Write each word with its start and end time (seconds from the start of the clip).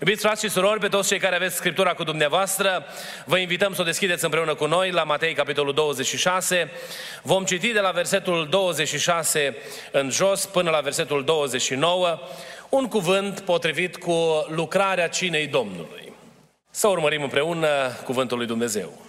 Iubiți 0.00 0.22
frați 0.22 0.44
și 0.44 0.50
surori, 0.50 0.80
pe 0.80 0.88
toți 0.88 1.08
cei 1.08 1.18
care 1.18 1.34
aveți 1.34 1.56
Scriptura 1.56 1.94
cu 1.94 2.04
dumneavoastră, 2.04 2.84
vă 3.24 3.38
invităm 3.38 3.74
să 3.74 3.80
o 3.80 3.84
deschideți 3.84 4.24
împreună 4.24 4.54
cu 4.54 4.66
noi 4.66 4.90
la 4.90 5.02
Matei, 5.02 5.34
capitolul 5.34 5.74
26. 5.74 6.70
Vom 7.22 7.44
citi 7.44 7.72
de 7.72 7.80
la 7.80 7.90
versetul 7.90 8.46
26 8.50 9.56
în 9.90 10.10
jos 10.10 10.46
până 10.46 10.70
la 10.70 10.80
versetul 10.80 11.24
29, 11.24 12.18
un 12.68 12.88
cuvânt 12.88 13.40
potrivit 13.40 13.96
cu 13.96 14.46
lucrarea 14.48 15.08
cinei 15.08 15.46
Domnului. 15.46 16.12
Să 16.70 16.88
urmărim 16.88 17.22
împreună 17.22 17.68
cuvântul 18.04 18.36
lui 18.36 18.46
Dumnezeu. 18.46 19.06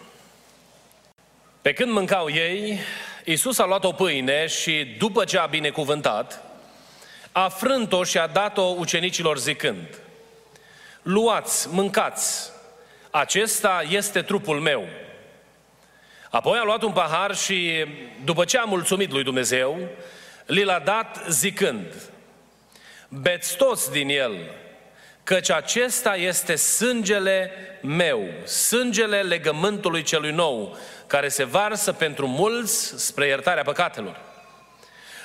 Pe 1.62 1.73
când 1.73 1.92
mâncau 1.92 2.30
ei, 2.30 2.80
Iisus 3.26 3.59
a 3.59 3.66
luat 3.66 3.84
o 3.84 3.92
pâine 3.92 4.48
și 4.48 4.95
după 4.98 5.23
ce 5.23 5.38
a 5.38 5.45
binecuvântat, 5.45 6.44
a 7.31 7.50
frânt-o 7.50 8.03
și 8.03 8.17
a 8.17 8.28
dat-o 8.28 8.76
ucenicilor 8.78 9.38
zicând– 9.38 9.88
luați, 11.02 11.67
mâncați, 11.71 12.52
acesta 13.11 13.83
este 13.89 14.21
trupul 14.21 14.59
meu. 14.59 14.88
Apoi 16.30 16.58
a 16.58 16.63
luat 16.63 16.81
un 16.81 16.91
pahar 16.91 17.35
și, 17.35 17.85
după 18.23 18.45
ce 18.45 18.58
a 18.58 18.63
mulțumit 18.63 19.11
lui 19.11 19.23
Dumnezeu, 19.23 19.89
li 20.45 20.63
l-a 20.63 20.80
dat 20.80 21.23
zicând, 21.30 21.93
beți 23.09 23.55
toți 23.58 23.91
din 23.91 24.09
el, 24.09 24.35
căci 25.23 25.52
acesta 25.52 26.16
este 26.16 26.55
sângele 26.55 27.52
meu, 27.81 28.23
sângele 28.45 29.21
legământului 29.21 30.02
celui 30.03 30.31
nou, 30.31 30.77
care 31.08 31.27
se 31.27 31.43
varsă 31.43 31.93
pentru 31.93 32.27
mulți 32.27 33.05
spre 33.05 33.27
iertarea 33.27 33.63
păcatelor. 33.63 34.19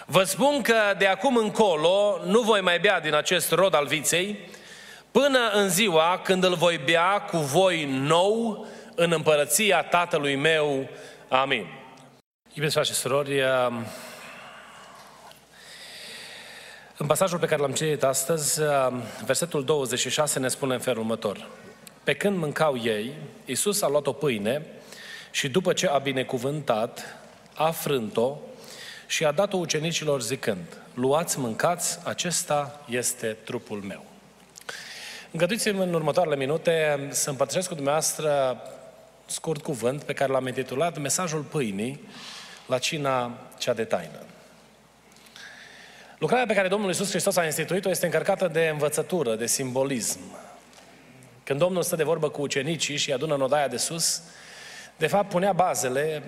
Vă 0.06 0.22
spun 0.22 0.62
că 0.62 0.94
de 0.98 1.06
acum 1.06 1.36
încolo 1.36 2.20
nu 2.24 2.40
voi 2.40 2.61
mai 2.61 2.78
bea 2.78 3.00
din 3.00 3.14
acest 3.14 3.50
rod 3.50 3.74
al 3.74 3.86
viței, 3.86 4.48
până 5.22 5.50
în 5.53 5.69
ziua 5.69 6.20
când 6.25 6.45
îl 6.45 6.55
voi 6.55 6.81
bea 6.84 7.20
cu 7.20 7.36
voi 7.36 7.84
nou 7.84 8.67
în 8.95 9.12
împărăția 9.12 9.83
Tatălui 9.83 10.36
meu. 10.36 10.89
Amin. 11.28 11.67
Iubiți 12.53 12.73
frate 12.73 12.89
și 12.89 12.95
surori, 12.95 13.41
um, 13.41 13.86
în 16.97 17.06
pasajul 17.06 17.39
pe 17.39 17.47
care 17.47 17.61
l-am 17.61 17.73
citit 17.73 18.03
astăzi, 18.03 18.61
um, 18.61 19.03
versetul 19.25 19.64
26 19.64 20.39
ne 20.39 20.48
spune 20.48 20.75
în 20.75 20.81
felul 20.81 21.00
următor. 21.00 21.47
Pe 22.05 22.14
când 22.14 22.36
mâncau 22.36 22.77
ei, 22.83 23.12
Iisus 23.45 23.83
a 23.83 23.89
luat 23.89 24.06
o 24.06 24.12
pâine 24.12 24.67
și 25.30 25.48
după 25.48 25.73
ce 25.73 25.86
a 25.86 25.98
binecuvântat, 25.98 27.17
a 27.55 27.70
frânt-o 27.70 28.36
și 29.06 29.25
a 29.25 29.33
dat-o 29.33 29.56
ucenicilor 29.56 30.23
zicând, 30.23 30.83
luați, 30.95 31.39
mâncați, 31.39 31.98
acesta 32.05 32.84
este 32.89 33.27
trupul 33.45 33.78
meu. 33.78 34.14
Îngăduiți-mi 35.30 35.82
în 35.82 35.94
următoarele 35.94 36.36
minute 36.36 37.06
să 37.10 37.30
împărtășesc 37.30 37.69
cu 37.69 37.74
dumneavoastră 37.74 38.62
scurt 39.27 39.62
cuvânt 39.62 40.02
pe 40.02 40.12
care 40.12 40.33
l-am 40.33 40.46
intitulat 40.46 40.98
Mesajul 40.98 41.42
pâinii 41.42 42.01
la 42.67 42.78
cina 42.78 43.39
cea 43.58 43.73
de 43.73 43.84
taină. 43.84 44.18
Lucrarea 46.18 46.46
pe 46.46 46.55
care 46.55 46.68
Domnul 46.68 46.89
Iisus 46.89 47.11
Hristos 47.11 47.36
a 47.36 47.45
instituit-o 47.45 47.90
este 47.90 48.05
încărcată 48.05 48.48
de 48.48 48.68
învățătură, 48.73 49.34
de 49.34 49.46
simbolism. 49.46 50.20
Când 51.45 51.58
Domnul 51.58 51.83
stă 51.83 51.96
de 51.96 52.02
vorbă 52.02 52.28
cu 52.28 52.40
ucenicii 52.40 52.96
și 52.96 53.12
adună 53.12 53.34
în 53.34 53.40
odaia 53.40 53.68
de 53.68 53.77
sus, 53.77 54.22
de 54.96 55.06
fapt 55.06 55.28
punea 55.28 55.52
bazele 55.52 56.22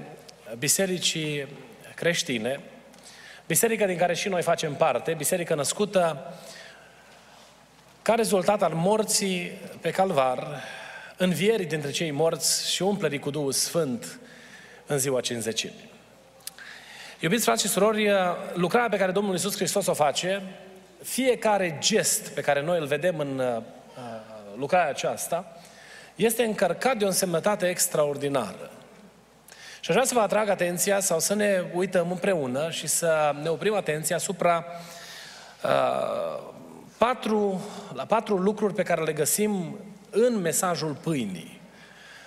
bisericii 0.58 1.46
creștine, 1.94 2.60
biserica 3.46 3.86
din 3.86 3.96
care 3.96 4.14
și 4.14 4.28
noi 4.28 4.42
facem 4.42 4.74
parte, 4.74 5.14
biserica 5.14 5.54
născută 5.54 6.34
ca 8.08 8.14
rezultat 8.14 8.62
al 8.62 8.72
morții 8.74 9.52
pe 9.80 9.90
calvar, 9.90 10.62
învierii 11.16 11.66
dintre 11.66 11.90
cei 11.90 12.10
morți 12.10 12.72
și 12.72 12.82
umplerii 12.82 13.18
cu 13.18 13.30
Duhul 13.30 13.52
Sfânt 13.52 14.20
în 14.86 14.98
ziua 14.98 15.20
cinzecimii. 15.20 15.90
Iubiți 17.20 17.44
frați 17.44 17.62
și 17.62 17.68
surori, 17.68 18.10
lucrarea 18.54 18.88
pe 18.88 18.96
care 18.96 19.12
Domnul 19.12 19.32
Iisus 19.32 19.56
Hristos 19.56 19.86
o 19.86 19.92
face, 19.92 20.42
fiecare 21.02 21.76
gest 21.80 22.28
pe 22.28 22.40
care 22.40 22.62
noi 22.62 22.78
îl 22.78 22.86
vedem 22.86 23.18
în 23.18 23.38
uh, 23.38 23.62
lucrarea 24.56 24.88
aceasta, 24.88 25.56
este 26.14 26.44
încărcat 26.44 26.96
de 26.96 27.04
o 27.04 27.08
însemnătate 27.08 27.68
extraordinară. 27.68 28.70
Și 29.80 29.90
aș 29.90 29.94
vrea 29.94 30.04
să 30.04 30.14
vă 30.14 30.20
atrag 30.20 30.48
atenția 30.48 31.00
sau 31.00 31.20
să 31.20 31.34
ne 31.34 31.64
uităm 31.74 32.10
împreună 32.10 32.70
și 32.70 32.86
să 32.86 33.34
ne 33.42 33.48
oprim 33.48 33.74
atenția 33.74 34.16
asupra 34.16 34.64
uh, 35.62 36.56
patru, 36.98 37.60
la 37.94 38.04
patru 38.04 38.36
lucruri 38.36 38.74
pe 38.74 38.82
care 38.82 39.02
le 39.02 39.12
găsim 39.12 39.78
în 40.10 40.40
mesajul 40.40 40.96
pâinii. 41.02 41.60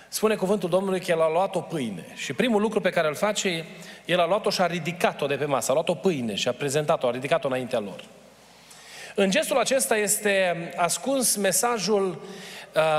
Spune 0.08 0.34
cuvântul 0.34 0.68
Domnului 0.68 1.00
că 1.00 1.10
El 1.10 1.20
a 1.20 1.30
luat 1.30 1.54
o 1.54 1.60
pâine 1.60 2.06
și 2.14 2.32
primul 2.32 2.60
lucru 2.60 2.80
pe 2.80 2.90
care 2.90 3.08
îl 3.08 3.14
face, 3.14 3.64
El 4.04 4.20
a 4.20 4.26
luat-o 4.26 4.50
și 4.50 4.60
a 4.60 4.66
ridicat-o 4.66 5.26
de 5.26 5.34
pe 5.34 5.44
masă, 5.44 5.70
a 5.70 5.74
luat 5.74 5.88
o 5.88 5.94
pâine 5.94 6.34
și 6.34 6.48
a 6.48 6.52
prezentat-o, 6.52 7.06
a 7.06 7.10
ridicat-o 7.10 7.46
înaintea 7.46 7.78
lor. 7.78 8.04
În 9.14 9.30
gestul 9.30 9.58
acesta 9.58 9.96
este 9.96 10.56
ascuns 10.76 11.36
mesajul 11.36 12.22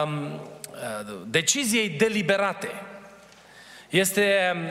um, 0.04 0.40
deciziei 1.28 1.90
deliberate. 1.90 2.70
Este 3.90 4.52
um, 4.54 4.62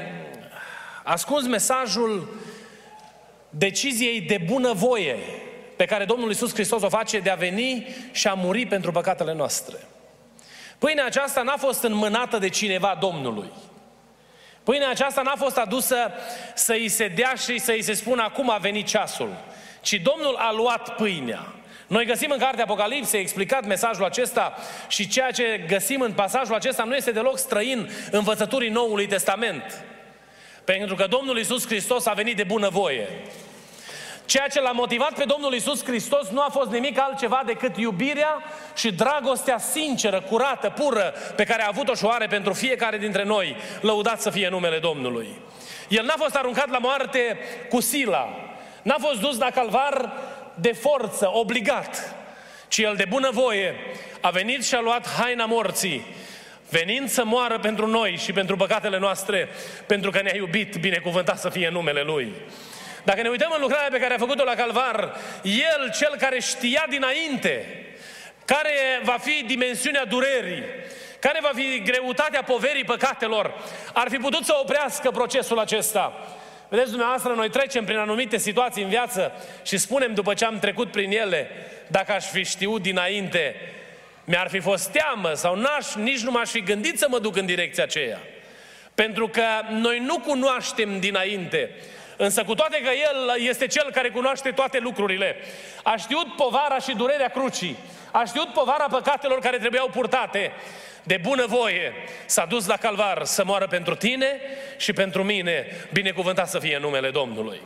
ascuns 1.02 1.46
mesajul 1.46 2.28
deciziei 3.50 4.20
de 4.20 4.44
bunăvoie 4.46 5.16
pe 5.82 5.88
care 5.88 6.04
Domnul 6.04 6.28
Iisus 6.28 6.52
Hristos 6.52 6.82
o 6.82 6.88
face 6.88 7.18
de 7.18 7.30
a 7.30 7.34
veni 7.34 7.86
și 8.12 8.28
a 8.28 8.34
muri 8.34 8.66
pentru 8.66 8.92
păcatele 8.92 9.34
noastre. 9.34 9.76
Pâinea 10.78 11.04
aceasta 11.04 11.42
n-a 11.42 11.56
fost 11.56 11.82
înmânată 11.82 12.38
de 12.38 12.48
cineva 12.48 12.96
Domnului. 13.00 13.50
Pâinea 14.62 14.88
aceasta 14.88 15.22
n-a 15.22 15.34
fost 15.36 15.56
adusă 15.56 15.96
să 16.54 16.72
îi 16.72 16.88
se 16.88 17.08
dea 17.08 17.34
și 17.34 17.58
să 17.58 17.72
îi 17.72 17.82
se 17.82 17.92
spună 17.92 18.22
acum 18.22 18.50
a 18.50 18.56
venit 18.56 18.86
ceasul, 18.86 19.36
ci 19.80 19.92
Domnul 19.92 20.36
a 20.36 20.52
luat 20.52 20.94
pâinea. 20.94 21.52
Noi 21.86 22.04
găsim 22.04 22.30
în 22.30 22.38
cartea 22.38 22.64
Apocalipsei 22.64 23.20
explicat 23.20 23.66
mesajul 23.66 24.04
acesta 24.04 24.56
și 24.88 25.08
ceea 25.08 25.30
ce 25.30 25.64
găsim 25.68 26.00
în 26.00 26.12
pasajul 26.12 26.54
acesta 26.54 26.84
nu 26.84 26.94
este 26.94 27.12
deloc 27.12 27.38
străin 27.38 27.90
învățăturii 28.10 28.70
Noului 28.70 29.06
Testament. 29.06 29.84
Pentru 30.64 30.94
că 30.94 31.06
Domnul 31.06 31.38
Iisus 31.38 31.66
Hristos 31.66 32.06
a 32.06 32.12
venit 32.12 32.36
de 32.36 32.44
bunăvoie. 32.44 33.08
Ceea 34.24 34.48
ce 34.48 34.60
l-a 34.60 34.70
motivat 34.70 35.12
pe 35.12 35.24
Domnul 35.24 35.54
Isus 35.54 35.84
Hristos 35.84 36.28
nu 36.28 36.40
a 36.40 36.48
fost 36.50 36.70
nimic 36.70 36.98
altceva 36.98 37.42
decât 37.46 37.76
iubirea 37.76 38.42
și 38.74 38.92
dragostea 38.92 39.58
sinceră, 39.58 40.20
curată, 40.20 40.68
pură, 40.68 41.14
pe 41.36 41.44
care 41.44 41.62
a 41.62 41.68
avut-o 41.68 41.94
și 41.94 42.04
o 42.04 42.10
are 42.10 42.26
pentru 42.26 42.52
fiecare 42.52 42.98
dintre 42.98 43.24
noi. 43.24 43.56
Lăudat 43.80 44.20
să 44.20 44.30
fie 44.30 44.48
numele 44.48 44.78
Domnului. 44.78 45.28
El 45.88 46.04
n-a 46.04 46.14
fost 46.16 46.34
aruncat 46.34 46.70
la 46.70 46.78
moarte 46.78 47.38
cu 47.68 47.80
sila, 47.80 48.28
n-a 48.82 48.96
fost 48.98 49.20
dus 49.20 49.38
la 49.38 49.50
calvar 49.50 50.12
de 50.54 50.72
forță, 50.72 51.30
obligat, 51.32 52.14
ci 52.68 52.78
el 52.78 52.94
de 52.96 53.04
bunăvoie 53.08 53.74
a 54.20 54.30
venit 54.30 54.64
și 54.64 54.74
a 54.74 54.80
luat 54.80 55.08
haina 55.08 55.44
morții, 55.44 56.06
venind 56.68 57.08
să 57.08 57.24
moară 57.24 57.58
pentru 57.58 57.86
noi 57.86 58.16
și 58.16 58.32
pentru 58.32 58.56
păcatele 58.56 58.98
noastre, 58.98 59.48
pentru 59.86 60.10
că 60.10 60.22
ne-a 60.22 60.36
iubit, 60.36 60.76
binecuvântat 60.76 61.38
să 61.38 61.48
fie 61.48 61.68
numele 61.68 62.02
Lui. 62.02 62.32
Dacă 63.04 63.22
ne 63.22 63.28
uităm 63.28 63.52
în 63.54 63.60
lucrarea 63.60 63.88
pe 63.90 63.98
care 63.98 64.14
a 64.14 64.18
făcut-o 64.18 64.44
la 64.44 64.54
Calvar, 64.54 65.16
El, 65.42 65.92
cel 65.98 66.14
care 66.18 66.40
știa 66.40 66.86
dinainte 66.88 67.66
care 68.44 69.00
va 69.02 69.16
fi 69.20 69.44
dimensiunea 69.46 70.04
durerii, 70.04 70.62
care 71.18 71.38
va 71.42 71.50
fi 71.54 71.82
greutatea 71.84 72.42
poverii 72.42 72.84
păcatelor, 72.84 73.54
ar 73.92 74.08
fi 74.10 74.16
putut 74.16 74.44
să 74.44 74.58
oprească 74.60 75.10
procesul 75.10 75.58
acesta. 75.58 76.26
Vedeți, 76.68 76.88
dumneavoastră, 76.90 77.32
noi 77.32 77.50
trecem 77.50 77.84
prin 77.84 77.96
anumite 77.96 78.36
situații 78.36 78.82
în 78.82 78.88
viață 78.88 79.32
și 79.62 79.76
spunem 79.76 80.14
după 80.14 80.34
ce 80.34 80.44
am 80.44 80.58
trecut 80.58 80.90
prin 80.90 81.10
ele, 81.10 81.50
dacă 81.86 82.12
aș 82.12 82.26
fi 82.26 82.44
știut 82.44 82.82
dinainte, 82.82 83.54
mi-ar 84.24 84.48
fi 84.48 84.58
fost 84.58 84.88
teamă 84.88 85.32
sau 85.34 85.54
n-aș, 85.54 85.94
nici 85.94 86.20
nu 86.20 86.30
m-aș 86.30 86.50
fi 86.50 86.62
gândit 86.62 86.98
să 86.98 87.06
mă 87.08 87.18
duc 87.18 87.36
în 87.36 87.46
direcția 87.46 87.84
aceea. 87.84 88.18
Pentru 88.94 89.28
că 89.28 89.44
noi 89.70 89.98
nu 89.98 90.18
cunoaștem 90.18 91.00
dinainte 91.00 91.70
Însă 92.24 92.44
cu 92.44 92.54
toate 92.54 92.80
că 92.80 92.88
El 92.88 93.46
este 93.48 93.66
Cel 93.66 93.90
care 93.92 94.08
cunoaște 94.08 94.50
toate 94.50 94.78
lucrurile, 94.78 95.36
a 95.82 95.96
știut 95.96 96.36
povara 96.36 96.78
și 96.78 96.94
durerea 96.96 97.28
crucii, 97.28 97.76
a 98.10 98.24
știut 98.24 98.48
povara 98.52 98.86
păcatelor 98.90 99.38
care 99.38 99.58
trebuiau 99.58 99.88
purtate, 99.88 100.52
de 101.02 101.18
bună 101.22 101.44
voie 101.46 101.92
s-a 102.26 102.44
dus 102.44 102.66
la 102.66 102.76
calvar 102.76 103.24
să 103.24 103.44
moară 103.44 103.66
pentru 103.66 103.94
tine 103.94 104.40
și 104.76 104.92
pentru 104.92 105.22
mine, 105.22 105.66
binecuvântat 105.92 106.48
să 106.48 106.58
fie 106.58 106.78
numele 106.78 107.10
Domnului. 107.10 107.60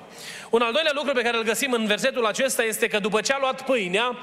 Un 0.51 0.63
al 0.63 0.73
doilea 0.73 0.93
lucru 0.95 1.13
pe 1.13 1.23
care 1.23 1.37
îl 1.37 1.43
găsim 1.43 1.73
în 1.73 1.87
versetul 1.87 2.27
acesta 2.27 2.63
este 2.63 2.89
că 2.89 2.99
după 2.99 3.21
ce 3.21 3.33
a 3.33 3.39
luat 3.41 3.63
pâinea, 3.63 4.17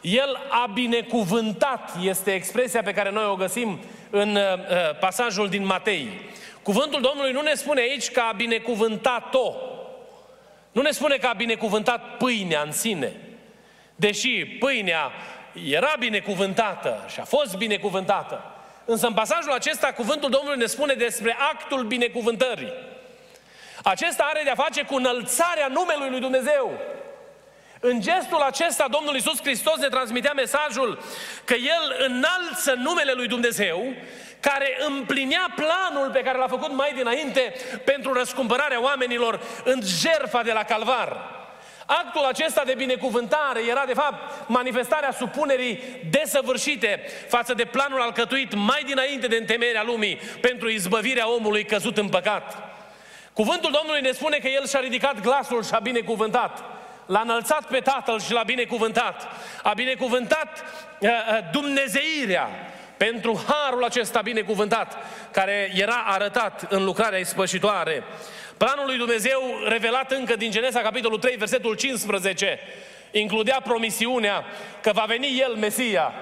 el 0.00 0.36
a 0.48 0.70
binecuvântat, 0.74 1.90
este 2.02 2.34
expresia 2.34 2.82
pe 2.82 2.92
care 2.92 3.10
noi 3.10 3.24
o 3.24 3.34
găsim 3.34 3.80
în 4.10 4.34
uh, 4.36 4.42
uh, 4.42 4.98
pasajul 5.00 5.48
din 5.48 5.66
Matei. 5.66 6.08
Cuvântul 6.62 7.00
Domnului 7.00 7.32
nu 7.32 7.40
ne 7.40 7.54
spune 7.54 7.80
aici 7.80 8.10
că 8.10 8.20
a 8.20 8.32
binecuvântat-o. 8.32 9.76
Nu 10.72 10.82
ne 10.82 10.90
spune 10.90 11.16
că 11.16 11.26
a 11.26 11.32
binecuvântat 11.32 12.16
pâinea 12.16 12.62
în 12.62 12.72
sine. 12.72 13.12
Deși 13.94 14.44
pâinea 14.44 15.12
era 15.70 15.94
binecuvântată 15.98 17.04
și 17.12 17.20
a 17.20 17.24
fost 17.24 17.56
binecuvântată. 17.56 18.52
Însă 18.84 19.06
în 19.06 19.14
pasajul 19.14 19.52
acesta 19.52 19.92
cuvântul 19.92 20.30
Domnului 20.30 20.58
ne 20.58 20.66
spune 20.66 20.94
despre 20.94 21.36
actul 21.52 21.84
binecuvântării. 21.84 22.72
Acesta 23.82 24.22
are 24.28 24.40
de-a 24.44 24.54
face 24.54 24.82
cu 24.82 24.94
înălțarea 24.94 25.66
numelui 25.66 26.10
lui 26.10 26.20
Dumnezeu. 26.20 26.72
În 27.80 28.00
gestul 28.00 28.40
acesta, 28.40 28.86
Domnul 28.90 29.14
Iisus 29.14 29.40
Hristos 29.40 29.76
ne 29.76 29.88
transmitea 29.88 30.32
mesajul 30.32 30.98
că 31.44 31.54
El 31.54 32.06
înalță 32.06 32.72
numele 32.72 33.12
lui 33.12 33.26
Dumnezeu, 33.26 33.94
care 34.40 34.76
împlinea 34.86 35.54
planul 35.54 36.10
pe 36.12 36.20
care 36.20 36.38
l-a 36.38 36.48
făcut 36.48 36.72
mai 36.72 36.92
dinainte 36.96 37.54
pentru 37.84 38.12
răscumpărarea 38.12 38.82
oamenilor 38.82 39.40
în 39.64 39.80
jerfa 39.82 40.42
de 40.42 40.52
la 40.52 40.62
Calvar. 40.62 41.36
Actul 41.86 42.24
acesta 42.24 42.62
de 42.64 42.74
binecuvântare 42.74 43.60
era, 43.68 43.84
de 43.86 43.94
fapt, 43.94 44.48
manifestarea 44.48 45.12
supunerii 45.12 45.82
desăvârșite 46.10 47.04
față 47.28 47.54
de 47.54 47.64
planul 47.64 48.00
alcătuit 48.00 48.54
mai 48.54 48.82
dinainte 48.86 49.26
de 49.26 49.36
întemeierea 49.36 49.82
lumii 49.82 50.20
pentru 50.40 50.68
izbăvirea 50.68 51.30
omului 51.30 51.64
căzut 51.64 51.98
în 51.98 52.08
păcat. 52.08 52.56
Cuvântul 53.32 53.70
Domnului 53.70 54.00
ne 54.00 54.12
spune 54.12 54.36
că 54.36 54.48
El 54.48 54.66
și-a 54.66 54.80
ridicat 54.80 55.20
glasul 55.20 55.64
și 55.64 55.74
a 55.74 55.78
binecuvântat. 55.78 56.64
L-a 57.08 57.20
înălțat 57.20 57.66
pe 57.66 57.80
Tatăl 57.80 58.20
și 58.20 58.32
l-a 58.32 58.42
binecuvântat. 58.42 59.26
A 59.62 59.72
binecuvântat 59.72 60.64
uh, 60.98 61.08
uh, 61.08 61.38
Dumnezeirea 61.52 62.48
pentru 62.96 63.44
harul 63.48 63.84
acesta 63.84 64.20
binecuvântat 64.20 64.96
care 65.30 65.70
era 65.74 66.04
arătat 66.06 66.66
în 66.68 66.84
lucrarea 66.84 67.18
ispășitoare. 67.18 68.04
Planul 68.56 68.86
lui 68.86 68.96
Dumnezeu 68.96 69.40
revelat 69.68 70.10
încă 70.10 70.36
din 70.36 70.50
Genesa 70.50 70.80
capitolul 70.80 71.18
3, 71.18 71.36
versetul 71.36 71.74
15, 71.74 72.58
includea 73.10 73.60
promisiunea 73.64 74.44
că 74.80 74.92
va 74.92 75.04
veni 75.06 75.38
El, 75.40 75.54
Mesia, 75.54 76.12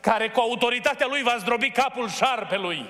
care 0.00 0.28
cu 0.28 0.40
autoritatea 0.40 1.06
Lui 1.06 1.22
va 1.22 1.36
zdrobi 1.38 1.70
capul 1.70 2.08
șarpelui. 2.08 2.86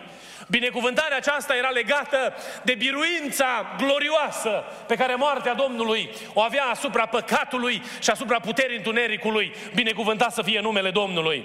Binecuvântarea 0.59 1.17
aceasta 1.17 1.57
era 1.57 1.69
legată 1.69 2.35
de 2.63 2.75
biruința 2.75 3.75
glorioasă 3.79 4.65
pe 4.87 4.95
care 4.95 5.15
moartea 5.15 5.55
Domnului 5.55 6.11
o 6.33 6.41
avea 6.41 6.65
asupra 6.65 7.07
păcatului 7.07 7.83
și 8.01 8.11
asupra 8.11 8.41
puterii 8.41 8.77
întunericului. 8.77 9.55
Binecuvântat 9.75 10.33
să 10.33 10.43
fie 10.43 10.61
numele 10.61 10.91
Domnului. 10.91 11.45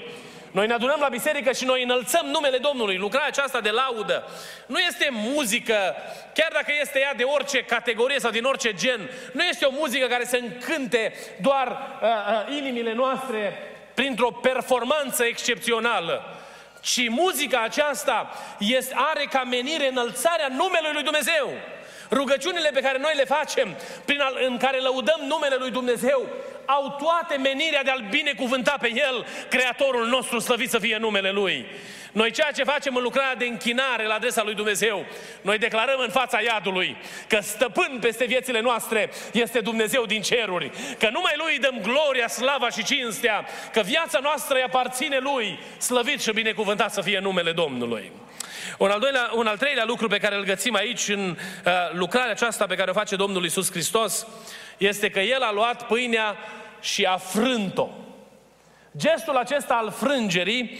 Noi 0.51 0.67
ne 0.67 0.73
adunăm 0.73 0.97
la 0.99 1.07
biserică 1.07 1.51
și 1.51 1.65
noi 1.65 1.83
înălțăm 1.83 2.25
numele 2.25 2.57
Domnului. 2.57 2.97
Lucrarea 2.97 3.27
aceasta 3.27 3.61
de 3.61 3.69
laudă 3.69 4.23
nu 4.65 4.79
este 4.79 5.09
muzică, 5.11 5.95
chiar 6.33 6.49
dacă 6.53 6.71
este 6.81 6.99
ea 6.99 7.13
de 7.13 7.23
orice 7.23 7.59
categorie 7.59 8.19
sau 8.19 8.31
din 8.31 8.43
orice 8.43 8.73
gen, 8.73 9.09
nu 9.33 9.43
este 9.43 9.65
o 9.65 9.71
muzică 9.71 10.07
care 10.07 10.25
să 10.25 10.39
încânte 10.41 11.13
doar 11.41 11.99
uh, 12.01 12.07
uh, 12.07 12.57
inimile 12.57 12.93
noastre 12.93 13.57
printr-o 13.93 14.31
performanță 14.31 15.23
excepțională 15.23 16.38
ci 16.81 17.09
muzica 17.09 17.61
aceasta 17.61 18.29
este, 18.57 18.93
are 18.97 19.27
ca 19.29 19.43
menire 19.43 19.87
înălțarea 19.87 20.47
numelui 20.47 20.93
lui 20.93 21.03
Dumnezeu. 21.03 21.53
Rugăciunile 22.11 22.69
pe 22.73 22.81
care 22.81 22.97
noi 22.97 23.13
le 23.15 23.25
facem, 23.25 23.75
prin 24.05 24.19
al, 24.19 24.37
în 24.47 24.57
care 24.57 24.79
lăudăm 24.79 25.19
numele 25.27 25.55
lui 25.59 25.71
Dumnezeu, 25.71 26.27
au 26.65 26.95
toate 26.99 27.37
menirea 27.37 27.83
de 27.83 27.89
a-L 27.89 28.05
binecuvânta 28.09 28.75
pe 28.81 28.87
El, 28.87 29.25
Creatorul 29.49 30.07
nostru, 30.07 30.39
slăvit 30.39 30.69
să 30.69 30.79
fie 30.79 30.97
numele 30.97 31.31
Lui. 31.31 31.65
Noi 32.11 32.31
ceea 32.31 32.51
ce 32.51 32.63
facem 32.63 32.95
în 32.95 33.03
lucrarea 33.03 33.35
de 33.35 33.45
închinare 33.45 34.05
la 34.05 34.13
adresa 34.13 34.43
lui 34.43 34.55
Dumnezeu, 34.55 35.05
noi 35.41 35.57
declarăm 35.57 35.99
în 35.99 36.09
fața 36.09 36.41
iadului 36.41 36.97
că 37.27 37.39
stăpân 37.41 37.97
peste 38.01 38.25
viețile 38.25 38.61
noastre 38.61 39.09
este 39.31 39.59
Dumnezeu 39.59 40.05
din 40.05 40.21
ceruri, 40.21 40.71
că 40.99 41.09
numai 41.11 41.33
Lui 41.35 41.59
dăm 41.59 41.79
gloria, 41.81 42.27
slava 42.27 42.69
și 42.69 42.83
cinstea, 42.83 43.45
că 43.73 43.81
viața 43.81 44.19
noastră 44.19 44.55
îi 44.55 44.63
aparține 44.63 45.17
Lui, 45.17 45.59
slăvit 45.77 46.21
și 46.21 46.31
binecuvântat 46.31 46.93
să 46.93 47.01
fie 47.01 47.19
numele 47.19 47.51
Domnului. 47.51 48.11
Un 48.77 48.89
al, 48.89 48.99
doilea, 48.99 49.29
un 49.33 49.47
al 49.47 49.57
treilea 49.57 49.85
lucru 49.85 50.07
pe 50.07 50.17
care 50.17 50.35
îl 50.35 50.43
găsim 50.43 50.75
aici 50.75 51.07
în 51.07 51.29
uh, 51.29 51.71
lucrarea 51.91 52.31
aceasta 52.31 52.65
pe 52.65 52.75
care 52.75 52.89
o 52.89 52.93
face 52.93 53.15
Domnul 53.15 53.45
Isus 53.45 53.71
Hristos 53.71 54.27
este 54.77 55.09
că 55.09 55.19
El 55.19 55.41
a 55.41 55.51
luat 55.51 55.87
pâinea 55.87 56.37
și 56.81 57.03
a 57.03 57.17
frânt-o. 57.17 57.87
Gestul 58.97 59.35
acesta 59.35 59.73
al 59.73 59.91
frângerii 59.91 60.79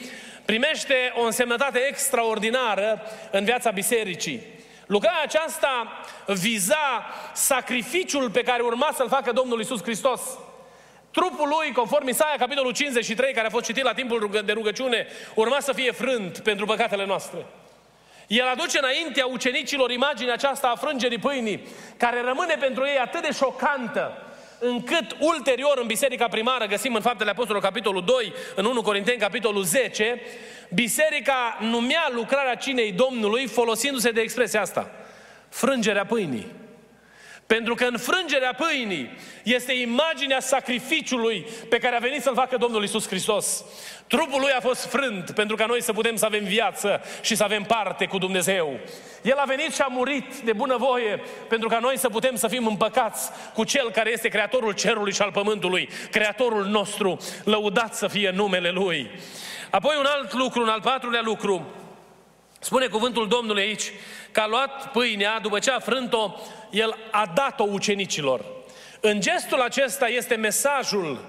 primește 0.50 1.14
o 1.16 1.22
însemnătate 1.22 1.80
extraordinară 1.80 3.02
în 3.32 3.44
viața 3.44 3.72
bisericii. 3.72 4.42
Lucrarea 4.86 5.22
aceasta 5.24 6.02
viza 6.26 7.06
sacrificiul 7.34 8.30
pe 8.32 8.42
care 8.42 8.62
urma 8.62 8.90
să-l 8.96 9.08
facă 9.08 9.32
Domnul 9.32 9.60
Isus 9.60 9.82
Hristos. 9.82 10.22
Trupul 11.12 11.48
lui, 11.48 11.72
conform 11.72 12.08
Isaia, 12.08 12.36
capitolul 12.38 12.72
53, 12.72 13.34
care 13.34 13.48
a 13.48 13.50
fost 13.50 13.66
citit 13.66 13.84
la 13.84 13.94
timpul 13.94 14.42
de 14.46 14.52
rugăciune, 14.52 15.08
urma 15.34 15.60
să 15.60 15.74
fie 15.74 15.92
frânt 15.92 16.40
pentru 16.40 16.66
păcatele 16.66 17.06
noastre. 17.06 17.46
El 18.28 18.48
aduce 18.48 18.78
înaintea 18.78 19.26
ucenicilor 19.26 19.92
imaginea 19.92 20.34
aceasta 20.34 20.68
a 20.68 20.76
frângerii 20.76 21.18
pâinii, 21.18 21.68
care 21.98 22.22
rămâne 22.22 22.56
pentru 22.60 22.86
ei 22.86 22.98
atât 22.98 23.22
de 23.22 23.32
șocantă, 23.32 24.29
încât 24.60 25.16
ulterior 25.20 25.78
în 25.82 25.88
biserica 25.88 26.28
primară, 26.28 26.66
găsim 26.66 26.94
în 26.94 27.02
Faptele 27.02 27.30
Apostolului 27.30 27.68
capitolul 27.68 28.04
2, 28.06 28.34
în 28.56 28.66
1 28.66 28.82
Corinteni 28.82 29.18
capitolul 29.18 29.64
10, 29.64 30.22
biserica 30.74 31.58
numea 31.62 32.10
lucrarea 32.14 32.56
cinei 32.56 32.92
Domnului 32.92 33.48
folosindu-se 33.48 34.12
de 34.12 34.22
expresia 34.22 34.62
asta, 34.62 34.92
frângerea 35.50 36.06
pâinii. 36.06 36.48
Pentru 37.56 37.74
că 37.74 37.86
înfrângerea 37.86 38.54
pâinii 38.54 39.10
este 39.44 39.74
imaginea 39.74 40.40
sacrificiului 40.40 41.48
pe 41.70 41.78
care 41.78 41.96
a 41.96 42.00
venit 42.00 42.22
să-l 42.22 42.36
facă 42.36 42.58
Domnul 42.58 42.84
Isus 42.84 43.08
Hristos. 43.08 43.64
Trupul 44.08 44.40
lui 44.40 44.52
a 44.52 44.60
fost 44.60 44.86
frânt 44.86 45.32
pentru 45.32 45.56
ca 45.56 45.66
noi 45.66 45.82
să 45.82 45.94
putem 45.94 46.16
să 46.16 46.26
avem 46.26 46.44
viață 46.44 47.02
și 47.22 47.36
să 47.36 47.44
avem 47.44 47.64
parte 47.64 48.06
cu 48.06 48.18
Dumnezeu. 48.18 48.80
El 49.22 49.38
a 49.38 49.44
venit 49.44 49.74
și 49.74 49.82
a 49.82 49.88
murit 49.88 50.36
de 50.36 50.54
bunăvoie 50.54 51.22
pentru 51.48 51.68
ca 51.68 51.80
noi 51.80 51.98
să 51.98 52.10
putem 52.10 52.36
să 52.36 52.48
fim 52.48 52.68
împăcați 52.68 53.30
cu 53.54 53.64
Cel 53.64 53.92
care 53.92 54.12
este 54.12 54.28
Creatorul 54.28 54.74
cerului 54.74 55.14
și 55.14 55.22
al 55.22 55.32
pământului, 55.32 55.90
Creatorul 56.12 56.66
nostru, 56.66 57.18
lăudat 57.44 57.96
să 57.96 58.08
fie 58.08 58.30
numele 58.30 58.70
Lui. 58.70 59.10
Apoi 59.70 59.96
un 60.00 60.06
alt 60.06 60.34
lucru, 60.34 60.62
un 60.62 60.70
al 60.70 60.82
patrulea 60.82 61.22
lucru, 61.24 61.68
spune 62.60 62.88
cuvântul 62.88 63.28
Domnului 63.28 63.62
aici, 63.62 63.92
că 64.32 64.40
a 64.40 64.48
luat 64.48 64.92
pâinea, 64.92 65.40
după 65.40 65.60
ce 65.60 65.72
a 65.72 65.80
frânt-o, 65.80 66.32
el 66.70 66.98
a 67.12 67.32
dat-o 67.36 67.64
ucenicilor. 67.64 68.46
În 69.00 69.20
gestul 69.20 69.62
acesta 69.62 70.08
este 70.08 70.36
mesajul 70.36 71.26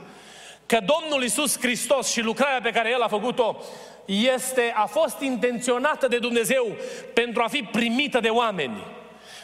că 0.67 0.79
Domnul 0.79 1.23
Isus 1.25 1.59
Hristos 1.59 2.11
și 2.11 2.21
lucrarea 2.21 2.61
pe 2.61 2.71
care 2.71 2.91
El 2.91 3.03
a 3.03 3.09
făcut-o 3.09 3.57
este, 4.05 4.73
a 4.77 4.87
fost 4.87 5.21
intenționată 5.21 6.09
de 6.09 6.19
Dumnezeu 6.19 6.77
pentru 7.15 7.43
a 7.43 7.49
fi 7.49 7.63
primită 7.63 8.21
de 8.21 8.29
oameni. 8.29 8.87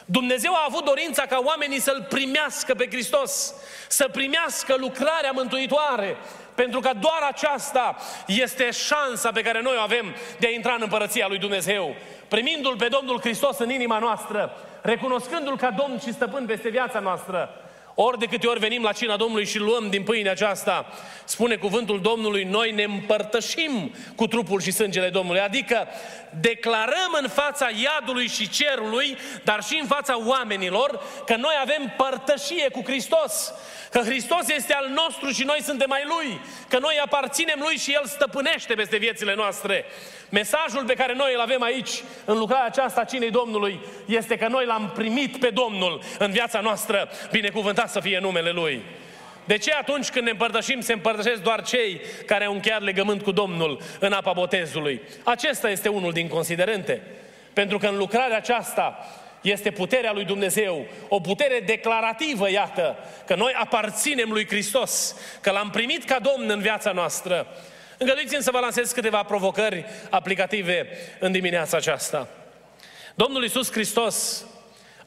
Dumnezeu 0.08 0.52
a 0.54 0.64
avut 0.68 0.84
dorința 0.84 1.22
ca 1.22 1.40
oamenii 1.44 1.80
să-L 1.80 2.06
primească 2.08 2.74
pe 2.74 2.86
Hristos, 2.90 3.54
să 3.88 4.08
primească 4.12 4.76
lucrarea 4.78 5.30
mântuitoare, 5.30 6.16
pentru 6.54 6.80
că 6.80 6.90
doar 7.00 7.22
aceasta 7.30 7.96
este 8.26 8.70
șansa 8.70 9.30
pe 9.32 9.42
care 9.42 9.62
noi 9.62 9.74
o 9.76 9.80
avem 9.80 10.14
de 10.38 10.46
a 10.46 10.50
intra 10.50 10.74
în 10.74 10.80
împărăția 10.82 11.26
lui 11.28 11.38
Dumnezeu. 11.38 11.94
Primindu-L 12.28 12.76
pe 12.76 12.88
Domnul 12.88 13.20
Hristos 13.20 13.58
în 13.58 13.70
inima 13.70 13.98
noastră, 13.98 14.56
recunoscându-L 14.82 15.56
ca 15.56 15.70
Domn 15.70 15.98
și 15.98 16.12
Stăpân 16.12 16.46
peste 16.46 16.68
viața 16.68 16.98
noastră, 16.98 17.66
Ori 17.98 18.18
de 18.18 18.26
câte 18.26 18.46
ori 18.46 18.58
venim 18.58 18.82
la 18.82 18.92
cina 18.92 19.16
Domnului 19.16 19.46
și 19.46 19.58
luăm 19.58 19.90
din 19.90 20.02
pâinea 20.02 20.30
aceasta, 20.32 20.86
spune 21.24 21.56
cuvântul 21.56 22.00
Domnului, 22.00 22.44
noi 22.44 22.70
ne 22.70 22.82
împărtășim 22.82 23.94
cu 24.16 24.26
trupul 24.26 24.60
și 24.60 24.70
sângele 24.70 25.08
Domnului. 25.08 25.40
Adică 25.40 25.86
declarăm 26.40 27.16
în 27.22 27.28
fața 27.28 27.68
iadului 27.82 28.28
și 28.28 28.48
cerului, 28.48 29.18
dar 29.44 29.62
și 29.62 29.78
în 29.80 29.86
fața 29.86 30.18
oamenilor, 30.26 31.02
că 31.26 31.36
noi 31.36 31.54
avem 31.60 31.92
părtășie 31.96 32.68
cu 32.68 32.82
Hristos. 32.84 33.52
Că 33.90 33.98
Hristos 33.98 34.48
este 34.48 34.74
al 34.74 34.88
nostru 34.88 35.30
și 35.30 35.44
noi 35.44 35.62
suntem 35.62 35.92
ai 35.92 36.04
Lui. 36.06 36.40
Că 36.68 36.78
noi 36.78 37.00
aparținem 37.04 37.58
Lui 37.58 37.76
și 37.76 37.92
El 37.92 38.06
stăpânește 38.06 38.74
peste 38.74 38.96
viețile 38.96 39.34
noastre. 39.34 39.84
Mesajul 40.28 40.84
pe 40.84 40.94
care 40.94 41.14
noi 41.14 41.32
îl 41.34 41.40
avem 41.40 41.62
aici, 41.62 42.02
în 42.24 42.38
lucrarea 42.38 42.66
aceasta 42.66 43.00
a 43.00 43.04
cinei 43.04 43.30
Domnului, 43.30 43.80
este 44.06 44.36
că 44.36 44.48
noi 44.48 44.66
l-am 44.66 44.90
primit 44.94 45.38
pe 45.38 45.50
Domnul 45.50 46.02
în 46.18 46.30
viața 46.30 46.60
noastră. 46.60 47.08
Binecuvântat 47.30 47.90
să 47.90 48.00
fie 48.00 48.18
numele 48.18 48.50
Lui. 48.50 48.84
De 49.46 49.56
ce 49.56 49.72
atunci 49.72 50.08
când 50.08 50.24
ne 50.24 50.30
împărtășim, 50.30 50.80
se 50.80 50.92
împărtășesc 50.92 51.42
doar 51.42 51.62
cei 51.62 52.00
care 52.26 52.44
au 52.44 52.52
încheiat 52.52 52.82
legământ 52.82 53.22
cu 53.22 53.30
Domnul 53.30 53.80
în 53.98 54.12
apa 54.12 54.32
botezului? 54.32 55.00
Acesta 55.24 55.70
este 55.70 55.88
unul 55.88 56.12
din 56.12 56.28
considerente. 56.28 57.02
Pentru 57.52 57.78
că 57.78 57.86
în 57.86 57.96
lucrarea 57.96 58.36
aceasta 58.36 59.06
este 59.40 59.70
puterea 59.70 60.12
lui 60.12 60.24
Dumnezeu, 60.24 60.86
o 61.08 61.20
putere 61.20 61.62
declarativă, 61.66 62.50
iată, 62.50 62.96
că 63.26 63.34
noi 63.34 63.52
aparținem 63.56 64.30
lui 64.30 64.46
Hristos, 64.46 65.16
că 65.40 65.50
l-am 65.50 65.70
primit 65.70 66.04
ca 66.04 66.18
Domn 66.18 66.50
în 66.50 66.60
viața 66.60 66.92
noastră. 66.92 67.46
Îngăduiți-mi 67.98 68.42
să 68.42 68.50
vă 68.50 68.58
lansez 68.58 68.92
câteva 68.92 69.22
provocări 69.22 69.84
aplicative 70.10 70.88
în 71.18 71.32
dimineața 71.32 71.76
aceasta. 71.76 72.28
Domnul 73.14 73.42
Iisus 73.42 73.72
Hristos 73.72 74.46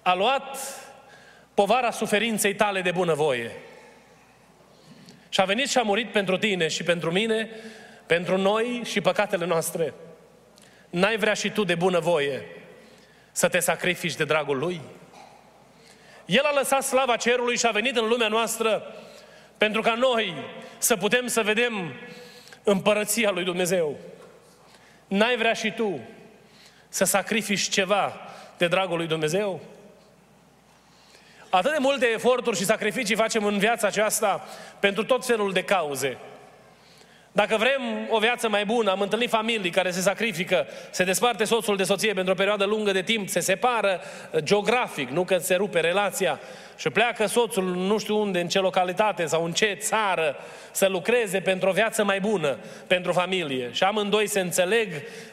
a 0.01 0.13
luat 0.13 0.57
povara 1.53 1.91
suferinței 1.91 2.55
tale 2.55 2.81
de 2.81 2.91
bunăvoie. 2.91 3.51
Și 5.29 5.41
a 5.41 5.45
venit 5.45 5.69
și 5.69 5.77
a 5.77 5.81
murit 5.81 6.11
pentru 6.11 6.37
tine 6.37 6.67
și 6.67 6.83
pentru 6.83 7.11
mine, 7.11 7.49
pentru 8.05 8.37
noi 8.37 8.81
și 8.85 9.01
păcatele 9.01 9.45
noastre. 9.45 9.93
N-ai 10.89 11.17
vrea 11.17 11.33
și 11.33 11.49
tu 11.49 11.63
de 11.63 11.75
bunăvoie 11.75 12.45
să 13.31 13.47
te 13.47 13.59
sacrifici 13.59 14.15
de 14.15 14.23
dragul 14.23 14.57
Lui? 14.57 14.81
El 16.25 16.43
a 16.43 16.53
lăsat 16.53 16.83
slava 16.83 17.15
cerului 17.15 17.57
și 17.57 17.65
a 17.65 17.71
venit 17.71 17.97
în 17.97 18.07
lumea 18.07 18.27
noastră 18.27 18.95
pentru 19.57 19.81
ca 19.81 19.93
noi 19.93 20.33
să 20.77 20.95
putem 20.95 21.27
să 21.27 21.41
vedem 21.41 21.93
împărăția 22.63 23.29
lui 23.31 23.43
Dumnezeu. 23.43 23.97
N-ai 25.07 25.37
vrea 25.37 25.53
și 25.53 25.71
tu 25.71 25.99
să 26.89 27.03
sacrifici 27.03 27.69
ceva 27.69 28.13
de 28.57 28.67
dragul 28.67 28.97
lui 28.97 29.07
Dumnezeu? 29.07 29.61
Atât 31.49 31.71
de 31.71 31.77
multe 31.79 32.05
eforturi 32.13 32.57
și 32.57 32.65
sacrificii 32.65 33.15
facem 33.15 33.45
în 33.45 33.57
viața 33.57 33.87
aceasta 33.87 34.47
pentru 34.79 35.03
tot 35.03 35.25
felul 35.25 35.51
de 35.51 35.63
cauze. 35.63 36.17
Dacă 37.31 37.57
vrem 37.57 37.81
o 38.09 38.19
viață 38.19 38.49
mai 38.49 38.65
bună, 38.65 38.91
am 38.91 39.01
întâlnit 39.01 39.29
familii 39.29 39.69
care 39.69 39.91
se 39.91 40.01
sacrifică, 40.01 40.67
se 40.91 41.03
desparte 41.03 41.43
soțul 41.43 41.77
de 41.77 41.83
soție 41.83 42.13
pentru 42.13 42.31
o 42.33 42.35
perioadă 42.35 42.65
lungă 42.65 42.91
de 42.91 43.01
timp, 43.01 43.29
se 43.29 43.39
separă 43.39 43.99
uh, 44.31 44.43
geografic, 44.43 45.09
nu 45.09 45.23
că 45.23 45.37
se 45.37 45.55
rupe 45.55 45.79
relația 45.79 46.39
și 46.77 46.89
pleacă 46.89 47.25
soțul 47.25 47.63
nu 47.63 47.97
știu 47.97 48.19
unde, 48.19 48.39
în 48.39 48.47
ce 48.47 48.59
localitate 48.59 49.25
sau 49.25 49.45
în 49.45 49.51
ce 49.51 49.77
țară 49.79 50.35
să 50.71 50.87
lucreze 50.87 51.39
pentru 51.39 51.69
o 51.69 51.73
viață 51.73 52.03
mai 52.03 52.19
bună 52.19 52.57
pentru 52.87 53.11
familie. 53.11 53.69
Și 53.71 53.83
amândoi 53.83 54.27
se 54.27 54.39
înțeleg 54.39 54.87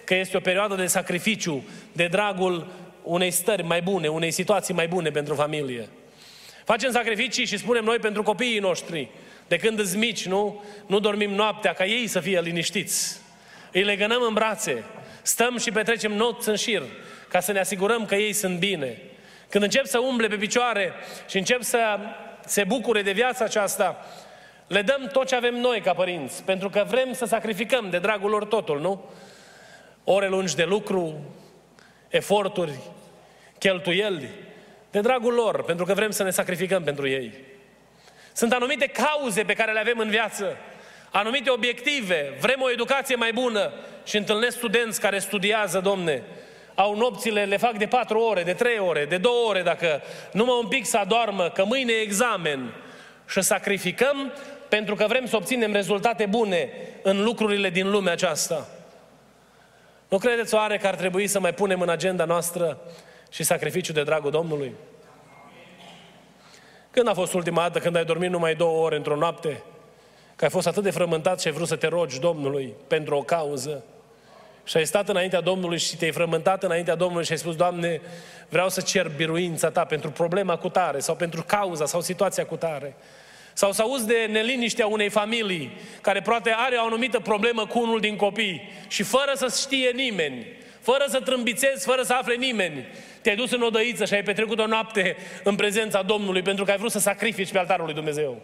că 0.04 0.14
este 0.14 0.37
o 0.37 0.40
perioadă 0.40 0.75
de 0.75 0.87
sacrificiu, 0.87 1.64
de 1.92 2.06
dragul 2.06 2.66
unei 3.02 3.30
stări 3.30 3.62
mai 3.62 3.82
bune, 3.82 4.08
unei 4.08 4.30
situații 4.30 4.75
mai 4.75 4.88
bune 4.88 5.11
pentru 5.11 5.35
familie. 5.35 5.88
Facem 6.66 6.90
sacrificii 6.90 7.46
și 7.46 7.56
spunem 7.56 7.85
noi 7.85 7.99
pentru 7.99 8.23
copiii 8.23 8.58
noștri, 8.58 9.08
de 9.49 9.56
când 9.56 9.78
îți 9.78 9.96
mici, 9.96 10.26
nu? 10.26 10.64
Nu 10.87 10.99
dormim 10.99 11.30
noaptea 11.30 11.73
ca 11.73 11.85
ei 11.85 12.06
să 12.06 12.20
fie 12.20 12.40
liniștiți. 12.40 13.20
Îi 13.73 13.82
legănăm 13.82 14.23
în 14.23 14.35
brațe, 14.35 14.85
stăm 15.23 15.58
și 15.58 15.70
petrecem 15.70 16.12
nopți 16.12 16.49
în 16.49 16.56
șir, 16.56 16.82
ca 17.28 17.40
să 17.40 17.52
ne 17.52 17.58
asigurăm 17.58 18.06
că 18.06 18.14
ei 18.14 18.32
sunt 18.32 18.58
bine. 18.58 18.99
Când 19.49 19.64
încep 19.64 19.87
să 19.87 19.99
umble 19.99 20.26
pe 20.26 20.37
picioare 20.37 20.92
și 21.28 21.38
încep 21.38 21.62
să 21.62 21.99
se 22.46 22.64
bucure 22.64 23.02
de 23.02 23.12
viața 23.12 23.44
aceasta, 23.44 24.06
le 24.66 24.82
dăm 24.82 25.11
tot 25.12 25.26
ce 25.26 25.35
avem 25.35 25.54
noi 25.54 25.80
ca 25.80 25.92
părinți, 25.92 26.42
pentru 26.42 26.70
că 26.70 26.85
vrem 26.88 27.12
să 27.12 27.25
sacrificăm 27.25 27.90
de 27.90 27.99
dragul 27.99 28.30
lor 28.30 28.44
totul, 28.44 28.80
nu? 28.80 29.11
Ore 30.04 30.28
lungi 30.28 30.56
de 30.56 30.64
lucru, 30.64 31.35
eforturi, 32.08 32.78
cheltuieli, 33.58 34.30
de 34.97 35.03
dragul 35.03 35.35
lor, 35.35 35.62
pentru 35.62 35.85
că 35.85 35.95
vrem 35.95 36.11
să 36.11 36.23
ne 36.23 36.31
sacrificăm 36.31 36.83
pentru 36.83 37.09
ei. 37.09 37.33
Sunt 38.33 38.53
anumite 38.53 38.87
cauze 38.87 39.43
pe 39.43 39.53
care 39.53 39.73
le 39.73 39.79
avem 39.79 39.99
în 39.99 40.09
viață, 40.09 40.57
anumite 41.11 41.50
obiective, 41.50 42.37
vrem 42.41 42.61
o 42.61 42.71
educație 42.71 43.15
mai 43.15 43.33
bună 43.33 43.73
și 44.05 44.17
întâlnesc 44.17 44.57
studenți 44.57 45.00
care 45.00 45.19
studiază, 45.19 45.81
domne, 45.81 46.23
au 46.75 46.97
nopțile, 46.97 47.45
le 47.45 47.57
fac 47.57 47.76
de 47.76 47.87
patru 47.87 48.19
ore, 48.19 48.43
de 48.43 48.53
trei 48.53 48.79
ore, 48.79 49.05
de 49.05 49.17
două 49.17 49.49
ore, 49.49 49.62
dacă 49.62 50.03
numai 50.33 50.59
un 50.62 50.69
pic 50.69 50.87
să 50.87 50.97
adormă, 50.97 51.50
că 51.50 51.65
mâine 51.65 51.93
e 51.93 52.00
examen 52.00 52.75
și 53.29 53.43
sacrificăm 53.43 54.33
pentru 54.69 54.95
că 54.95 55.05
vrem 55.09 55.26
să 55.26 55.37
obținem 55.37 55.73
rezultate 55.73 56.26
bune 56.26 56.71
în 57.03 57.23
lucrurile 57.23 57.71
din 57.71 57.91
lumea 57.91 58.12
aceasta. 58.12 58.69
Nu 60.09 60.19
credeți 60.19 60.55
oare 60.55 60.76
că 60.79 60.87
ar 60.87 60.95
trebui 60.95 61.26
să 61.26 61.41
mai 61.41 61.55
punem 61.55 61.81
în 61.81 61.88
agenda 61.88 62.25
noastră 62.25 62.79
și 63.37 63.43
sacrificiu 63.43 63.93
de 63.93 64.02
dragul 64.02 64.31
Domnului? 64.31 64.73
Când 66.90 67.09
a 67.09 67.14
fost 67.14 67.33
ultima 67.33 67.62
dată 67.62 67.78
când 67.78 67.97
ai 67.97 68.05
dormit 68.05 68.31
numai 68.31 68.55
două 68.55 68.85
ore 68.85 68.97
într-o 68.97 69.16
noapte? 69.16 69.62
Că 70.37 70.45
ai 70.45 70.50
fost 70.50 70.66
atât 70.66 70.83
de 70.83 70.90
frământat 70.90 71.40
și 71.40 71.47
ai 71.47 71.52
vrut 71.52 71.69
să 71.69 71.76
te 71.76 71.87
rogi 71.87 72.21
Domnului 72.21 72.75
pentru 72.87 73.16
o 73.16 73.23
cauză? 73.23 73.85
Și 74.64 74.76
ai 74.76 74.87
stat 74.87 75.09
înaintea 75.09 75.40
Domnului 75.40 75.78
și 75.78 75.97
te-ai 75.97 76.11
frământat 76.11 76.62
înaintea 76.62 76.95
Domnului 76.95 77.25
și 77.25 77.33
ai 77.33 77.38
spus, 77.38 77.57
Doamne, 77.57 78.00
vreau 78.49 78.69
să 78.69 78.81
cer 78.81 79.09
biruința 79.09 79.71
Ta 79.71 79.85
pentru 79.85 80.11
problema 80.11 80.57
cu 80.57 80.69
tare 80.69 80.99
sau 80.99 81.14
pentru 81.14 81.43
cauza 81.43 81.87
sau 81.87 82.00
situația 82.00 82.47
cu 82.47 82.57
tare. 82.57 82.97
Sau 83.52 83.73
să 83.73 83.83
auzi 83.83 84.07
de 84.07 84.28
neliniștea 84.31 84.87
unei 84.87 85.09
familii 85.09 85.78
care 86.00 86.21
poate 86.21 86.55
are 86.57 86.76
o 86.76 86.85
anumită 86.85 87.21
problemă 87.21 87.66
cu 87.66 87.81
unul 87.81 88.00
din 88.00 88.16
copii 88.16 88.71
și 88.88 89.02
fără 89.02 89.33
să 89.35 89.55
știe 89.61 89.90
nimeni, 89.90 90.47
fără 90.81 91.05
să 91.09 91.21
trâmbițezi, 91.21 91.87
fără 91.87 92.02
să 92.02 92.12
afle 92.12 92.35
nimeni, 92.35 92.87
te-ai 93.26 93.38
dus 93.38 93.50
în 93.50 93.62
odăiță 93.62 94.04
și 94.04 94.14
ai 94.14 94.23
petrecut 94.23 94.59
o 94.59 94.66
noapte 94.66 95.16
în 95.42 95.54
prezența 95.54 96.02
Domnului 96.02 96.42
pentru 96.42 96.64
că 96.64 96.71
ai 96.71 96.76
vrut 96.76 96.90
să 96.90 96.99
sacrifici 96.99 97.52
pe 97.52 97.59
altarul 97.59 97.85
lui 97.85 97.95
Dumnezeu. 97.95 98.42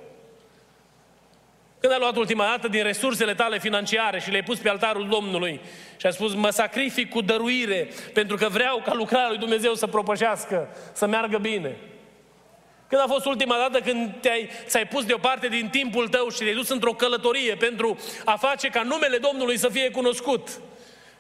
Când 1.81 1.93
ai 1.93 1.99
luat 1.99 2.17
ultima 2.17 2.45
dată 2.45 2.69
din 2.69 2.83
resursele 2.83 3.35
tale 3.35 3.59
financiare 3.59 4.21
și 4.21 4.31
le-ai 4.31 4.43
pus 4.43 4.59
pe 4.59 4.69
altarul 4.69 5.09
Domnului 5.09 5.61
și 5.97 6.07
ai 6.07 6.12
spus, 6.12 6.35
mă 6.35 6.51
sacrific 6.51 7.11
cu 7.11 7.21
dăruire 7.21 7.89
pentru 8.12 8.37
că 8.37 8.49
vreau 8.49 8.83
ca 8.85 8.95
lucrarea 8.95 9.29
lui 9.29 9.39
Dumnezeu 9.39 9.75
să 9.75 9.87
propășească, 9.87 10.69
să 10.93 11.07
meargă 11.07 11.39
bine. 11.39 11.77
Când 12.89 13.01
a 13.01 13.07
fost 13.09 13.27
ultima 13.27 13.57
dată 13.57 13.81
când 13.81 14.15
te-ai, 14.21 14.51
ți-ai 14.67 14.87
pus 14.87 15.05
deoparte 15.05 15.49
din 15.49 15.69
timpul 15.69 16.09
tău 16.09 16.29
și 16.29 16.39
te-ai 16.39 16.55
dus 16.55 16.69
într-o 16.69 16.93
călătorie 16.93 17.55
pentru 17.55 17.99
a 18.25 18.37
face 18.37 18.69
ca 18.69 18.83
numele 18.83 19.17
Domnului 19.17 19.57
să 19.57 19.69
fie 19.69 19.91
cunoscut? 19.91 20.49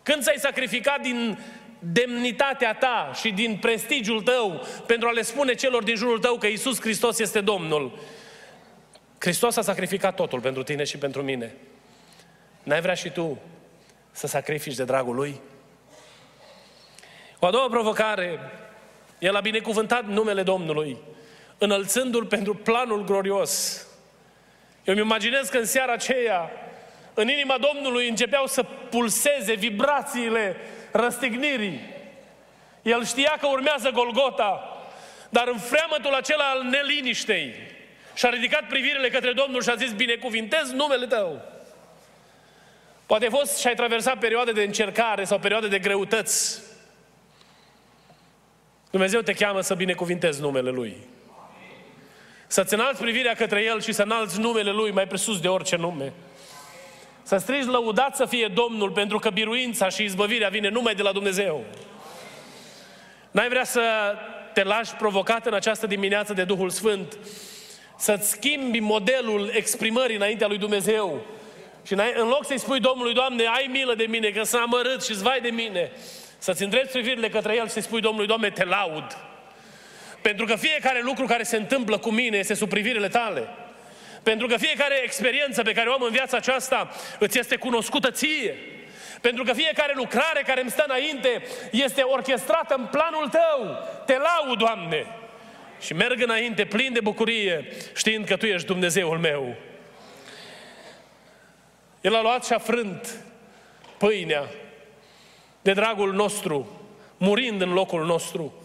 Când 0.02 0.22
ți-ai 0.22 0.36
sacrificat 0.38 1.00
din 1.00 1.38
demnitatea 1.84 2.74
ta 2.74 3.10
și 3.14 3.30
din 3.30 3.56
prestigiul 3.56 4.22
tău 4.22 4.66
pentru 4.86 5.08
a 5.08 5.10
le 5.10 5.22
spune 5.22 5.54
celor 5.54 5.82
din 5.82 5.96
jurul 5.96 6.18
tău 6.18 6.38
că 6.38 6.46
Isus 6.46 6.80
Hristos 6.80 7.18
este 7.18 7.40
Domnul. 7.40 7.98
Hristos 9.18 9.56
a 9.56 9.62
sacrificat 9.62 10.14
totul 10.14 10.40
pentru 10.40 10.62
tine 10.62 10.84
și 10.84 10.98
pentru 10.98 11.22
mine. 11.22 11.54
N-ai 12.62 12.80
vrea 12.80 12.94
și 12.94 13.10
tu 13.10 13.40
să 14.10 14.26
sacrifici 14.26 14.74
de 14.74 14.84
dragul 14.84 15.14
Lui? 15.14 15.40
O 17.38 17.46
a 17.46 17.50
doua 17.50 17.68
provocare, 17.68 18.38
El 19.18 19.36
a 19.36 19.40
binecuvântat 19.40 20.06
numele 20.06 20.42
Domnului, 20.42 20.96
înălțându-L 21.58 22.26
pentru 22.26 22.54
planul 22.54 23.04
glorios. 23.04 23.86
Eu 24.84 24.94
îmi 24.94 25.02
imaginez 25.02 25.48
că 25.48 25.58
în 25.58 25.64
seara 25.64 25.92
aceea, 25.92 26.50
în 27.14 27.28
inima 27.28 27.58
Domnului 27.58 28.08
începeau 28.08 28.46
să 28.46 28.62
pulseze 28.62 29.54
vibrațiile 29.54 30.56
răstignirii. 30.92 31.80
El 32.82 33.04
știa 33.04 33.36
că 33.40 33.46
urmează 33.46 33.90
Golgota, 33.90 34.76
dar 35.28 35.48
în 35.48 35.58
freamătul 35.58 36.14
acela 36.14 36.44
al 36.44 36.62
neliniștei 36.62 37.54
și-a 38.14 38.28
ridicat 38.28 38.66
privirile 38.66 39.08
către 39.08 39.32
Domnul 39.32 39.62
și 39.62 39.68
a 39.68 39.74
zis, 39.74 39.92
binecuvintez 39.92 40.70
numele 40.70 41.06
Tău. 41.06 41.42
Poate 43.06 43.28
fost 43.28 43.58
și 43.58 43.66
ai 43.66 43.74
traversat 43.74 44.18
perioade 44.18 44.52
de 44.52 44.62
încercare 44.62 45.24
sau 45.24 45.38
perioade 45.38 45.68
de 45.68 45.78
greutăți. 45.78 46.60
Dumnezeu 48.90 49.20
te 49.20 49.32
cheamă 49.32 49.60
să 49.60 49.74
binecuvintezi 49.74 50.40
numele 50.40 50.70
Lui. 50.70 50.96
Să-ți 52.46 52.74
înalți 52.74 53.00
privirea 53.00 53.34
către 53.34 53.62
El 53.62 53.80
și 53.80 53.92
să 53.92 54.02
înalți 54.02 54.40
numele 54.40 54.70
Lui 54.70 54.90
mai 54.90 55.06
presus 55.06 55.40
de 55.40 55.48
orice 55.48 55.76
nume. 55.76 56.12
Să 57.22 57.36
strigi 57.36 57.66
lăudat 57.66 58.16
să 58.16 58.26
fie 58.26 58.46
Domnul, 58.54 58.90
pentru 58.90 59.18
că 59.18 59.30
biruința 59.30 59.88
și 59.88 60.02
izbăvirea 60.02 60.48
vine 60.48 60.68
numai 60.68 60.94
de 60.94 61.02
la 61.02 61.12
Dumnezeu. 61.12 61.64
N-ai 63.30 63.48
vrea 63.48 63.64
să 63.64 63.82
te 64.52 64.62
lași 64.62 64.94
provocat 64.94 65.46
în 65.46 65.54
această 65.54 65.86
dimineață 65.86 66.32
de 66.32 66.44
Duhul 66.44 66.70
Sfânt 66.70 67.18
să-ți 67.98 68.30
schimbi 68.30 68.80
modelul 68.80 69.50
exprimării 69.54 70.16
înaintea 70.16 70.46
lui 70.46 70.58
Dumnezeu. 70.58 71.26
Și 71.86 71.92
în 71.92 72.28
loc 72.28 72.46
să-i 72.46 72.58
spui 72.58 72.80
Domnului, 72.80 73.14
Doamne, 73.14 73.44
ai 73.46 73.68
milă 73.70 73.94
de 73.94 74.04
mine, 74.04 74.28
că 74.28 74.42
sunt 74.42 74.62
amărât 74.62 75.04
și 75.04 75.12
vai 75.12 75.40
de 75.40 75.48
mine, 75.48 75.90
să-ți 76.38 76.62
îndrepti 76.62 76.92
privirile 76.92 77.28
către 77.28 77.56
El 77.56 77.66
și 77.66 77.72
să-i 77.72 77.82
spui 77.82 78.00
Domnului, 78.00 78.26
Doamne, 78.26 78.50
te 78.50 78.64
laud. 78.64 79.16
Pentru 80.22 80.44
că 80.44 80.56
fiecare 80.56 81.00
lucru 81.02 81.24
care 81.24 81.42
se 81.42 81.56
întâmplă 81.56 81.98
cu 81.98 82.10
mine 82.10 82.36
este 82.36 82.54
sub 82.54 82.68
privirile 82.68 83.08
tale. 83.08 83.48
Pentru 84.22 84.46
că 84.46 84.56
fiecare 84.56 85.00
experiență 85.02 85.62
pe 85.62 85.72
care 85.72 85.88
o 85.88 85.92
am 85.92 86.02
în 86.02 86.10
viața 86.10 86.36
aceasta 86.36 86.90
îți 87.18 87.38
este 87.38 87.56
cunoscută 87.56 88.10
ție. 88.10 88.56
Pentru 89.20 89.44
că 89.44 89.52
fiecare 89.52 89.92
lucrare 89.96 90.42
care 90.46 90.60
îmi 90.60 90.70
stă 90.70 90.84
înainte 90.86 91.42
este 91.70 92.02
orchestrată 92.02 92.74
în 92.74 92.86
planul 92.86 93.28
tău. 93.28 93.78
Te 94.06 94.16
laud, 94.16 94.58
Doamne! 94.58 95.06
Și 95.80 95.94
merg 95.94 96.22
înainte 96.22 96.64
plin 96.64 96.92
de 96.92 97.00
bucurie, 97.00 97.66
știind 97.94 98.26
că 98.26 98.36
Tu 98.36 98.46
ești 98.46 98.66
Dumnezeul 98.66 99.18
meu. 99.18 99.56
El 102.00 102.14
a 102.14 102.22
luat 102.22 102.44
și 102.44 102.52
a 102.52 102.58
frânt 102.58 103.24
pâinea 103.98 104.48
de 105.62 105.72
dragul 105.72 106.12
nostru, 106.12 106.80
murind 107.16 107.60
în 107.60 107.72
locul 107.72 108.04
nostru. 108.04 108.62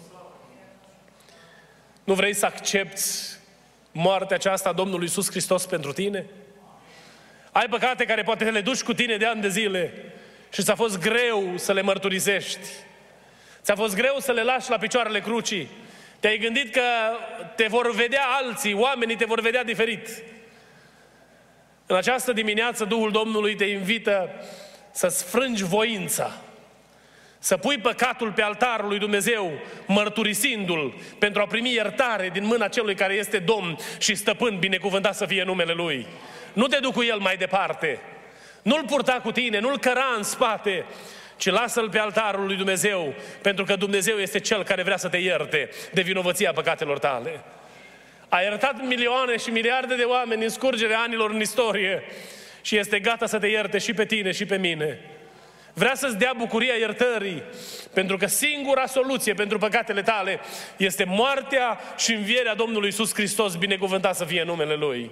Nu 2.03 2.13
vrei 2.13 2.33
să 2.33 2.45
accepti 2.45 3.01
moartea 3.97 4.35
aceasta 4.35 4.69
a 4.69 4.73
Domnului 4.73 5.05
Iisus 5.05 5.29
Hristos 5.29 5.65
pentru 5.65 5.93
tine? 5.93 6.25
Ai 7.51 7.67
păcate 7.69 8.05
care 8.05 8.23
poate 8.23 8.43
le 8.43 8.61
duci 8.61 8.81
cu 8.81 8.93
tine 8.93 9.17
de 9.17 9.25
ani 9.25 9.41
de 9.41 9.49
zile 9.49 9.93
și 10.53 10.63
ți-a 10.63 10.75
fost 10.75 10.99
greu 10.99 11.53
să 11.55 11.73
le 11.73 11.81
mărturisești. 11.81 12.67
Ți-a 13.61 13.75
fost 13.75 13.95
greu 13.95 14.15
să 14.19 14.31
le 14.31 14.43
lași 14.43 14.69
la 14.69 14.77
picioarele 14.77 15.19
crucii. 15.19 15.69
Te-ai 16.19 16.37
gândit 16.37 16.73
că 16.73 16.81
te 17.55 17.65
vor 17.69 17.95
vedea 17.95 18.23
alții, 18.41 18.73
oamenii 18.73 19.15
te 19.15 19.25
vor 19.25 19.41
vedea 19.41 19.63
diferit. 19.63 20.23
În 21.85 21.95
această 21.95 22.33
dimineață 22.33 22.85
Duhul 22.85 23.11
Domnului 23.11 23.55
te 23.55 23.65
invită 23.65 24.29
să-ți 24.91 25.23
frângi 25.23 25.63
voința, 25.63 26.41
să 27.39 27.57
pui 27.57 27.77
păcatul 27.77 28.31
pe 28.31 28.41
altarul 28.41 28.87
lui 28.87 28.99
Dumnezeu, 28.99 29.51
mărturisindu-l 29.85 30.93
pentru 31.19 31.41
a 31.41 31.45
primi 31.45 31.73
iertare 31.73 32.29
din 32.33 32.45
mâna 32.45 32.67
celui 32.67 32.95
care 32.95 33.13
este 33.13 33.37
Domn 33.37 33.77
și 33.99 34.15
stăpân, 34.15 34.57
binecuvântat 34.59 35.15
să 35.15 35.25
fie 35.25 35.43
numele 35.43 35.73
Lui. 35.73 36.07
Nu 36.53 36.67
te 36.67 36.77
duc 36.77 36.93
cu 36.93 37.03
El 37.03 37.17
mai 37.17 37.37
departe. 37.37 37.99
Nu-l 38.61 38.83
purta 38.85 39.19
cu 39.23 39.31
tine, 39.31 39.59
nu-l 39.59 39.79
căra 39.79 40.13
în 40.17 40.23
spate, 40.23 40.85
ci 41.37 41.49
lasă-l 41.49 41.89
pe 41.89 41.99
altarul 41.99 42.45
lui 42.45 42.55
Dumnezeu, 42.55 43.13
pentru 43.41 43.63
că 43.63 43.75
Dumnezeu 43.75 44.17
este 44.17 44.39
Cel 44.39 44.63
care 44.63 44.83
vrea 44.83 44.97
să 44.97 45.07
te 45.07 45.17
ierte 45.17 45.69
de 45.93 46.01
vinovăția 46.01 46.51
păcatelor 46.51 46.99
tale. 46.99 47.41
A 48.29 48.41
iertat 48.41 48.85
milioane 48.85 49.37
și 49.37 49.49
miliarde 49.49 49.95
de 49.95 50.03
oameni 50.03 50.43
în 50.43 50.49
scurgerea 50.49 50.99
anilor 50.99 51.29
în 51.29 51.39
istorie 51.39 52.03
și 52.61 52.77
este 52.77 52.99
gata 52.99 53.25
să 53.25 53.39
te 53.39 53.47
ierte 53.47 53.77
și 53.77 53.93
pe 53.93 54.05
tine 54.05 54.31
și 54.31 54.45
pe 54.45 54.57
mine. 54.57 54.99
Vrea 55.77 55.95
să-ți 55.95 56.17
dea 56.17 56.33
bucuria 56.37 56.73
iertării, 56.73 57.43
pentru 57.93 58.17
că 58.17 58.25
singura 58.25 58.85
soluție 58.85 59.33
pentru 59.33 59.57
păcatele 59.57 60.01
tale 60.01 60.39
este 60.77 61.03
moartea 61.03 61.79
și 61.97 62.13
învierea 62.13 62.55
Domnului 62.55 62.87
Iisus 62.87 63.13
Hristos, 63.13 63.55
binecuvântat 63.55 64.15
să 64.15 64.25
fie 64.25 64.43
numele 64.43 64.75
Lui. 64.75 65.11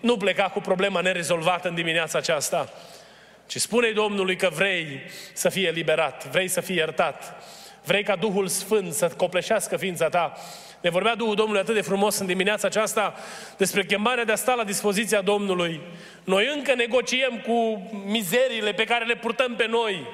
Nu 0.00 0.16
pleca 0.16 0.48
cu 0.48 0.60
problema 0.60 1.00
nerezolvată 1.00 1.68
în 1.68 1.74
dimineața 1.74 2.18
aceasta, 2.18 2.72
ci 3.46 3.56
spune 3.56 3.90
Domnului 3.90 4.36
că 4.36 4.50
vrei 4.54 5.00
să 5.32 5.48
fie 5.48 5.70
liberat, 5.70 6.26
vrei 6.30 6.48
să 6.48 6.60
fie 6.60 6.74
iertat, 6.74 7.42
vrei 7.86 8.02
ca 8.02 8.16
Duhul 8.16 8.48
Sfânt 8.48 8.92
să 8.92 9.08
copleșească 9.16 9.76
ființa 9.76 10.08
ta 10.08 10.32
ne 10.86 10.92
vorbea 10.92 11.14
Duhul 11.14 11.34
Domnului 11.34 11.60
atât 11.60 11.74
de 11.74 11.80
frumos 11.80 12.18
în 12.18 12.26
dimineața 12.26 12.66
aceasta 12.66 13.14
despre 13.56 13.84
chemarea 13.84 14.24
de 14.24 14.32
a 14.32 14.36
sta 14.36 14.54
la 14.54 14.64
dispoziția 14.64 15.20
Domnului. 15.20 15.80
Noi 16.24 16.50
încă 16.54 16.74
negociem 16.74 17.40
cu 17.46 17.90
mizeriile 18.04 18.72
pe 18.72 18.84
care 18.84 19.04
le 19.04 19.14
purtăm 19.14 19.54
pe 19.54 19.66
noi. 19.66 20.06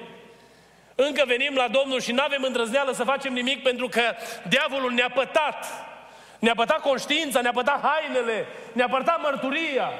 Încă 0.94 1.24
venim 1.26 1.54
la 1.54 1.68
Domnul 1.68 2.00
și 2.00 2.12
nu 2.12 2.22
avem 2.22 2.42
îndrăzneală 2.42 2.92
să 2.92 3.04
facem 3.04 3.32
nimic 3.32 3.62
pentru 3.62 3.88
că 3.88 4.02
diavolul 4.48 4.92
ne-a 4.92 5.10
pătat. 5.14 5.66
Ne-a 6.38 6.54
pătat 6.54 6.80
conștiința, 6.80 7.40
ne-a 7.40 7.52
pătat 7.52 7.80
hainele, 7.82 8.46
ne-a 8.72 8.88
pătat 8.88 9.22
mărturia. 9.22 9.90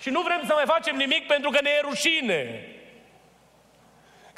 Și 0.00 0.10
nu 0.10 0.20
vrem 0.20 0.42
să 0.46 0.52
mai 0.54 0.64
facem 0.66 0.96
nimic 0.96 1.26
pentru 1.26 1.50
că 1.50 1.58
ne 1.62 1.70
e 1.70 1.80
rușine. 1.88 2.68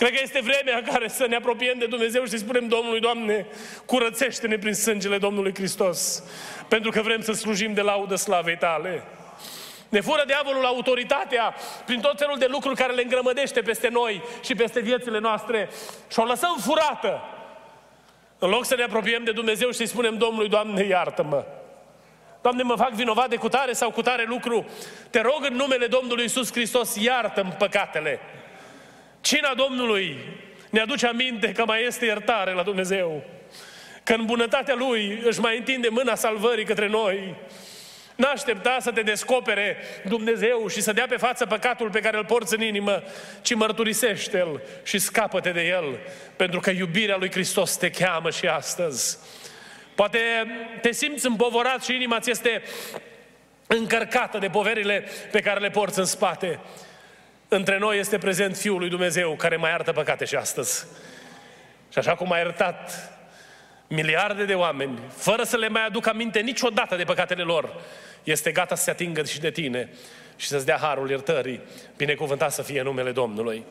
Cred 0.02 0.14
că 0.14 0.20
este 0.22 0.40
vremea 0.40 0.76
în 0.76 0.84
care 0.92 1.08
să 1.08 1.26
ne 1.26 1.36
apropiem 1.36 1.78
de 1.78 1.86
Dumnezeu 1.86 2.24
și 2.24 2.30
să 2.30 2.36
spunem 2.36 2.68
Domnului, 2.68 3.00
Doamne, 3.00 3.46
curățește-ne 3.86 4.58
prin 4.58 4.74
sângele 4.74 5.18
Domnului 5.18 5.54
Hristos, 5.54 6.22
pentru 6.68 6.90
că 6.90 7.00
vrem 7.00 7.20
să 7.20 7.32
slujim 7.32 7.74
de 7.74 7.80
laudă 7.80 8.14
slavei 8.14 8.56
Tale. 8.56 9.04
Ne 9.88 10.00
fură 10.00 10.22
diavolul 10.26 10.64
autoritatea 10.64 11.54
prin 11.84 12.00
tot 12.00 12.18
felul 12.18 12.38
de 12.38 12.46
lucruri 12.48 12.76
care 12.76 12.92
le 12.92 13.02
îngrămădește 13.02 13.60
peste 13.60 13.88
noi 13.88 14.22
și 14.44 14.54
peste 14.54 14.80
viețile 14.80 15.18
noastre 15.18 15.68
și 16.10 16.18
o 16.18 16.24
lăsăm 16.24 16.56
furată. 16.60 17.20
În 18.38 18.48
loc 18.48 18.64
să 18.64 18.74
ne 18.74 18.82
apropiem 18.82 19.24
de 19.24 19.32
Dumnezeu 19.32 19.68
și 19.70 19.76
să-i 19.76 19.86
spunem 19.86 20.16
Domnului, 20.16 20.48
Doamne, 20.48 20.84
iartă-mă. 20.84 21.44
Doamne, 22.40 22.62
mă 22.62 22.76
fac 22.76 22.90
vinovat 22.90 23.28
de 23.28 23.36
cutare 23.36 23.72
sau 23.72 23.90
cutare 23.90 24.24
lucru. 24.28 24.66
Te 25.10 25.20
rog 25.20 25.46
în 25.50 25.54
numele 25.54 25.86
Domnului 25.86 26.24
Isus 26.24 26.52
Hristos, 26.52 26.96
iartă-mi 26.96 27.54
păcatele. 27.58 28.20
Cina 29.22 29.54
Domnului 29.54 30.18
ne 30.70 30.80
aduce 30.80 31.06
aminte 31.06 31.52
că 31.52 31.64
mai 31.66 31.84
este 31.86 32.04
iertare 32.04 32.52
la 32.52 32.62
Dumnezeu. 32.62 33.24
Că 34.02 34.12
în 34.12 34.24
bunătatea 34.24 34.74
Lui 34.74 35.20
își 35.24 35.40
mai 35.40 35.56
întinde 35.56 35.88
mâna 35.88 36.14
salvării 36.14 36.64
către 36.64 36.88
noi. 36.88 37.34
N-aștepta 38.16 38.76
să 38.80 38.90
te 38.90 39.00
descopere 39.00 39.76
Dumnezeu 40.04 40.68
și 40.68 40.80
să 40.80 40.92
dea 40.92 41.06
pe 41.06 41.16
față 41.16 41.46
păcatul 41.46 41.90
pe 41.90 42.00
care 42.00 42.16
îl 42.16 42.24
porți 42.24 42.54
în 42.54 42.62
inimă, 42.62 43.02
ci 43.42 43.54
mărturisește-l 43.54 44.60
și 44.82 44.98
scapă-te 44.98 45.50
de 45.50 45.66
el, 45.66 45.98
pentru 46.36 46.60
că 46.60 46.70
iubirea 46.70 47.16
lui 47.16 47.30
Hristos 47.30 47.76
te 47.76 47.90
cheamă 47.90 48.30
și 48.30 48.46
astăzi. 48.46 49.18
Poate 49.94 50.18
te 50.80 50.92
simți 50.92 51.26
împovorat 51.26 51.84
și 51.84 51.94
inima 51.94 52.20
ți 52.20 52.30
este 52.30 52.62
încărcată 53.66 54.38
de 54.38 54.48
poverile 54.48 55.04
pe 55.30 55.40
care 55.40 55.60
le 55.60 55.70
porți 55.70 55.98
în 55.98 56.04
spate. 56.04 56.58
Între 57.54 57.78
noi 57.78 57.98
este 57.98 58.18
prezent 58.18 58.56
Fiul 58.56 58.78
lui 58.78 58.88
Dumnezeu 58.88 59.34
care 59.36 59.56
mai 59.56 59.70
iartă 59.70 59.92
păcate 59.92 60.24
și 60.24 60.34
astăzi. 60.34 60.86
Și 61.90 61.98
așa 61.98 62.14
cum 62.14 62.32
a 62.32 62.38
iertat 62.38 63.10
miliarde 63.86 64.44
de 64.44 64.54
oameni, 64.54 64.98
fără 65.16 65.42
să 65.42 65.56
le 65.56 65.68
mai 65.68 65.86
aducă 65.86 66.08
aminte 66.08 66.40
niciodată 66.40 66.96
de 66.96 67.04
păcatele 67.04 67.42
lor, 67.42 67.80
este 68.24 68.52
gata 68.52 68.74
să 68.74 68.82
se 68.82 68.90
atingă 68.90 69.24
și 69.24 69.40
de 69.40 69.50
tine 69.50 69.92
și 70.36 70.46
să-ți 70.46 70.64
dea 70.64 70.76
harul 70.76 71.10
iertării. 71.10 71.60
Binecuvântat 71.96 72.52
să 72.52 72.62
fie 72.62 72.82
numele 72.82 73.12
Domnului. 73.12 73.64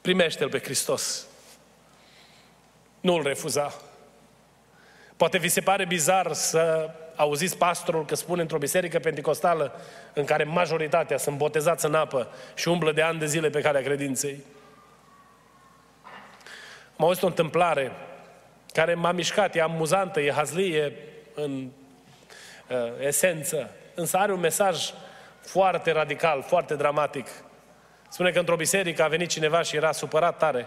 Primește-L 0.00 0.48
pe 0.48 0.58
Hristos. 0.58 1.26
Nu-L 3.00 3.22
refuza. 3.22 3.74
Poate 5.16 5.38
vi 5.38 5.48
se 5.48 5.60
pare 5.60 5.84
bizar 5.84 6.32
să 6.32 6.90
auziți 7.16 7.56
pastorul 7.56 8.04
că 8.04 8.14
spune 8.14 8.40
într-o 8.40 8.58
biserică 8.58 8.98
pentecostală 8.98 9.80
în 10.14 10.24
care 10.24 10.44
majoritatea 10.44 11.16
sunt 11.16 11.36
botezați 11.36 11.86
în 11.86 11.94
apă 11.94 12.28
și 12.54 12.68
umblă 12.68 12.92
de 12.92 13.02
ani 13.02 13.18
de 13.18 13.26
zile 13.26 13.50
pe 13.50 13.60
calea 13.60 13.82
credinței. 13.82 14.44
Am 16.96 17.04
auzit 17.04 17.22
o 17.22 17.26
întâmplare 17.26 17.92
care 18.72 18.94
m-a 18.94 19.12
mișcat, 19.12 19.54
e 19.54 19.60
amuzantă, 19.60 20.20
e 20.20 20.32
hazlie 20.32 20.92
în 21.34 21.68
uh, 22.68 22.76
esență, 23.00 23.70
însă 23.94 24.16
are 24.16 24.32
un 24.32 24.40
mesaj 24.40 24.92
foarte 25.40 25.92
radical, 25.92 26.42
foarte 26.42 26.74
dramatic. 26.74 27.26
Spune 28.08 28.30
că 28.30 28.38
într-o 28.38 28.56
biserică 28.56 29.02
a 29.02 29.08
venit 29.08 29.28
cineva 29.28 29.62
și 29.62 29.76
era 29.76 29.92
supărat 29.92 30.38
tare 30.38 30.66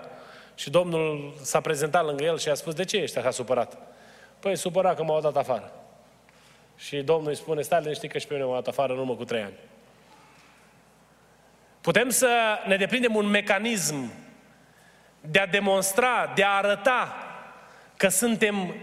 și 0.55 0.69
Domnul 0.69 1.33
s-a 1.41 1.61
prezentat 1.61 2.05
lângă 2.05 2.23
el 2.23 2.37
și 2.37 2.49
a 2.49 2.53
spus, 2.53 2.73
de 2.73 2.85
ce 2.85 2.97
ești 2.97 3.17
așa 3.17 3.31
supărat? 3.31 3.77
Păi 4.39 4.55
supărat 4.55 4.95
că 4.95 5.03
m-au 5.03 5.21
dat 5.21 5.37
afară. 5.37 5.71
Și 6.79 7.01
Domnul 7.01 7.29
îi 7.29 7.35
spune, 7.35 7.61
stai 7.61 7.81
liniștit 7.81 8.11
că 8.11 8.17
și 8.17 8.27
pe 8.27 8.33
mine 8.33 8.45
m-au 8.45 8.55
dat 8.55 8.67
afară 8.67 8.93
în 8.93 8.99
urmă 8.99 9.15
cu 9.15 9.23
trei 9.23 9.41
ani. 9.41 9.57
Putem 11.81 12.09
să 12.09 12.59
ne 12.65 12.75
deprindem 12.75 13.15
un 13.15 13.25
mecanism 13.25 14.11
de 15.21 15.39
a 15.39 15.47
demonstra, 15.47 16.31
de 16.35 16.43
a 16.43 16.49
arăta 16.49 17.15
că 17.97 18.07
suntem 18.07 18.75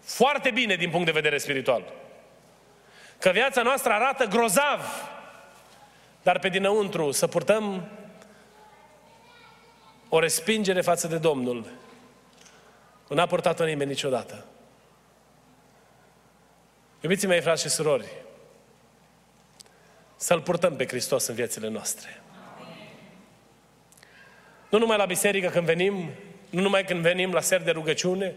foarte 0.00 0.50
bine 0.50 0.74
din 0.74 0.90
punct 0.90 1.06
de 1.06 1.12
vedere 1.12 1.38
spiritual. 1.38 1.82
Că 3.18 3.30
viața 3.30 3.62
noastră 3.62 3.92
arată 3.92 4.24
grozav, 4.24 5.10
dar 6.22 6.38
pe 6.38 6.48
dinăuntru 6.48 7.10
să 7.10 7.26
purtăm 7.26 7.88
o 10.08 10.18
respingere 10.18 10.80
față 10.80 11.06
de 11.06 11.18
Domnul. 11.18 11.66
Nu 13.08 13.20
a 13.20 13.26
purtat-o 13.26 13.64
nimeni 13.64 13.90
niciodată. 13.90 14.44
Iubiții 17.00 17.28
mei, 17.28 17.40
frați 17.40 17.62
și 17.62 17.68
surori, 17.68 18.06
să-L 20.16 20.40
purtăm 20.40 20.76
pe 20.76 20.86
Hristos 20.86 21.26
în 21.26 21.34
viețile 21.34 21.68
noastre. 21.68 22.20
Nu 24.70 24.78
numai 24.78 24.96
la 24.96 25.04
biserică 25.04 25.48
când 25.48 25.66
venim, 25.66 26.10
nu 26.50 26.60
numai 26.60 26.84
când 26.84 27.00
venim 27.00 27.32
la 27.32 27.40
ser 27.40 27.62
de 27.62 27.70
rugăciune 27.70 28.34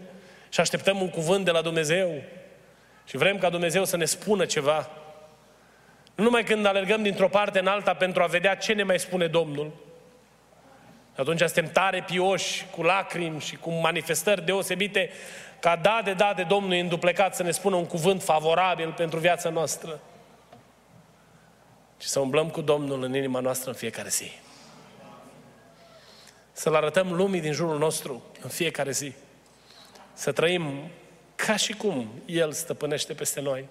și 0.48 0.60
așteptăm 0.60 1.00
un 1.00 1.10
cuvânt 1.10 1.44
de 1.44 1.50
la 1.50 1.62
Dumnezeu, 1.62 2.22
Și 3.04 3.16
vrem 3.16 3.38
ca 3.38 3.50
Dumnezeu 3.50 3.84
să 3.84 3.96
ne 3.96 4.04
spună 4.04 4.44
ceva. 4.44 4.90
Nu 6.14 6.24
numai 6.24 6.44
când 6.44 6.66
alergăm 6.66 7.02
dintr-o 7.02 7.28
parte 7.28 7.58
în 7.58 7.66
alta 7.66 7.94
pentru 7.94 8.22
a 8.22 8.26
vedea 8.26 8.54
ce 8.54 8.72
ne 8.72 8.82
mai 8.82 8.98
spune 8.98 9.26
Domnul. 9.26 9.72
Atunci 11.16 11.40
suntem 11.40 11.70
tare 11.70 12.02
pioși, 12.02 12.66
cu 12.70 12.82
lacrimi 12.82 13.40
și 13.40 13.56
cu 13.56 13.70
manifestări 13.70 14.44
deosebite, 14.44 15.10
ca 15.60 15.76
da 15.76 16.00
de 16.04 16.12
da 16.12 16.32
de 16.36 16.42
Domnul 16.42 16.78
înduplecat 16.78 17.34
să 17.34 17.42
ne 17.42 17.50
spună 17.50 17.76
un 17.76 17.86
cuvânt 17.86 18.22
favorabil 18.22 18.92
pentru 18.92 19.18
viața 19.18 19.50
noastră. 19.50 20.00
Și 21.98 22.08
să 22.08 22.20
umblăm 22.20 22.48
cu 22.50 22.60
Domnul 22.60 23.02
în 23.02 23.14
inima 23.14 23.40
noastră 23.40 23.70
în 23.70 23.76
fiecare 23.76 24.08
zi. 24.08 24.30
Să-L 26.52 26.74
arătăm 26.74 27.12
lumii 27.12 27.40
din 27.40 27.52
jurul 27.52 27.78
nostru 27.78 28.22
în 28.40 28.48
fiecare 28.48 28.90
zi. 28.90 29.12
Să 30.12 30.32
trăim 30.32 30.90
ca 31.34 31.56
și 31.56 31.72
cum 31.72 32.08
El 32.26 32.52
stăpânește 32.52 33.14
peste 33.14 33.40
noi. 33.40 33.68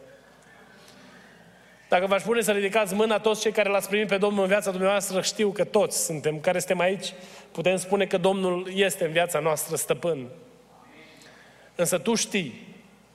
Dacă 1.91 2.05
v-aș 2.05 2.21
pune 2.21 2.41
să 2.41 2.51
ridicați 2.51 2.93
mâna 2.93 3.19
toți 3.19 3.41
cei 3.41 3.51
care 3.51 3.69
l-ați 3.69 3.87
primit 3.87 4.07
pe 4.07 4.17
Domnul 4.17 4.41
în 4.41 4.47
viața 4.47 4.69
dumneavoastră, 4.69 5.21
știu 5.21 5.51
că 5.51 5.63
toți 5.63 6.05
suntem, 6.05 6.39
care 6.39 6.59
suntem 6.59 6.79
aici, 6.79 7.13
putem 7.51 7.77
spune 7.77 8.05
că 8.05 8.17
Domnul 8.17 8.71
este 8.73 9.05
în 9.05 9.11
viața 9.11 9.39
noastră 9.39 9.75
stăpân. 9.75 10.27
Însă 11.75 11.97
tu 11.97 12.15
știi 12.15 12.67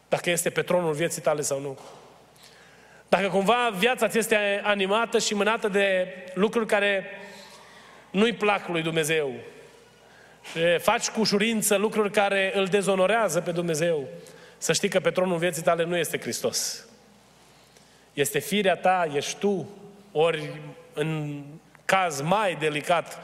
dacă 0.08 0.30
este 0.30 0.50
pe 0.50 0.62
tronul 0.62 0.92
vieții 0.92 1.22
tale 1.22 1.40
sau 1.40 1.60
nu. 1.60 1.78
Dacă 3.08 3.28
cumva 3.28 3.70
viața 3.78 4.08
ți 4.08 4.18
este 4.18 4.60
animată 4.64 5.18
și 5.18 5.34
mânată 5.34 5.68
de 5.68 6.06
lucruri 6.34 6.66
care 6.66 7.04
nu-i 8.10 8.32
plac 8.32 8.68
lui 8.68 8.82
Dumnezeu, 8.82 9.32
faci 10.78 11.08
cu 11.08 11.20
ușurință 11.20 11.76
lucruri 11.76 12.10
care 12.10 12.52
îl 12.54 12.66
dezonorează 12.66 13.40
pe 13.40 13.50
Dumnezeu, 13.50 14.08
să 14.58 14.72
știi 14.72 14.88
că 14.88 15.00
pe 15.00 15.10
tronul 15.10 15.38
vieții 15.38 15.62
tale 15.62 15.84
nu 15.84 15.96
este 15.96 16.20
Hristos. 16.20 16.85
Este 18.16 18.38
firea 18.38 18.76
ta, 18.76 19.08
ești 19.14 19.38
tu, 19.38 19.68
ori 20.12 20.60
în 20.92 21.42
caz 21.84 22.20
mai 22.20 22.54
delicat, 22.54 23.18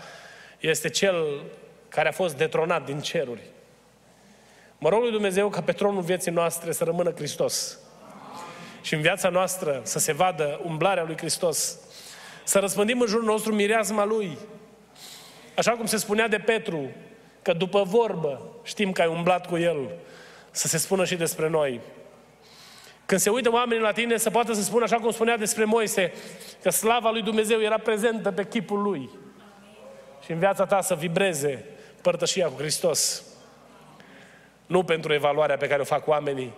este 0.60 0.88
cel 0.88 1.42
care 1.88 2.08
a 2.08 2.12
fost 2.12 2.36
detronat 2.36 2.84
din 2.84 3.00
ceruri. 3.00 3.40
Mă 4.78 4.88
rog 4.88 5.02
lui 5.02 5.10
Dumnezeu 5.10 5.48
ca 5.48 5.62
pe 5.62 5.72
tronul 5.72 6.02
vieții 6.02 6.30
noastre 6.30 6.72
să 6.72 6.84
rămână 6.84 7.12
Hristos. 7.16 7.78
Și 8.82 8.94
în 8.94 9.00
viața 9.00 9.28
noastră 9.28 9.80
să 9.84 9.98
se 9.98 10.12
vadă 10.12 10.60
umblarea 10.64 11.04
lui 11.04 11.16
Hristos. 11.16 11.78
Să 12.44 12.58
răspândim 12.58 13.00
în 13.00 13.06
jurul 13.06 13.24
nostru 13.24 13.54
mireazma 13.54 14.04
Lui. 14.04 14.38
Așa 15.56 15.70
cum 15.70 15.86
se 15.86 15.96
spunea 15.96 16.28
de 16.28 16.38
Petru, 16.38 16.90
că 17.42 17.52
după 17.52 17.82
vorbă 17.82 18.42
știm 18.62 18.92
că 18.92 19.02
ai 19.02 19.08
umblat 19.08 19.46
cu 19.46 19.56
El, 19.56 19.88
să 20.50 20.68
se 20.68 20.78
spună 20.78 21.04
și 21.04 21.14
despre 21.14 21.48
noi. 21.48 21.80
Când 23.06 23.20
se 23.20 23.30
uită 23.30 23.50
oamenii 23.50 23.82
la 23.82 23.92
tine, 23.92 24.16
să 24.16 24.30
poată 24.30 24.52
să 24.52 24.62
spună 24.62 24.84
așa 24.84 24.96
cum 24.96 25.10
spunea 25.10 25.36
despre 25.36 25.64
Moise, 25.64 26.12
că 26.62 26.70
slava 26.70 27.10
lui 27.10 27.22
Dumnezeu 27.22 27.60
era 27.60 27.78
prezentă 27.78 28.32
pe 28.32 28.46
chipul 28.46 28.82
lui. 28.82 29.10
Și 30.24 30.30
în 30.30 30.38
viața 30.38 30.66
ta 30.66 30.80
să 30.80 30.94
vibreze 30.94 31.64
părtășia 32.02 32.46
cu 32.46 32.56
Hristos. 32.58 33.22
Nu 34.66 34.84
pentru 34.84 35.12
evaluarea 35.12 35.56
pe 35.56 35.66
care 35.66 35.80
o 35.80 35.84
fac 35.84 36.06
oamenii, 36.06 36.52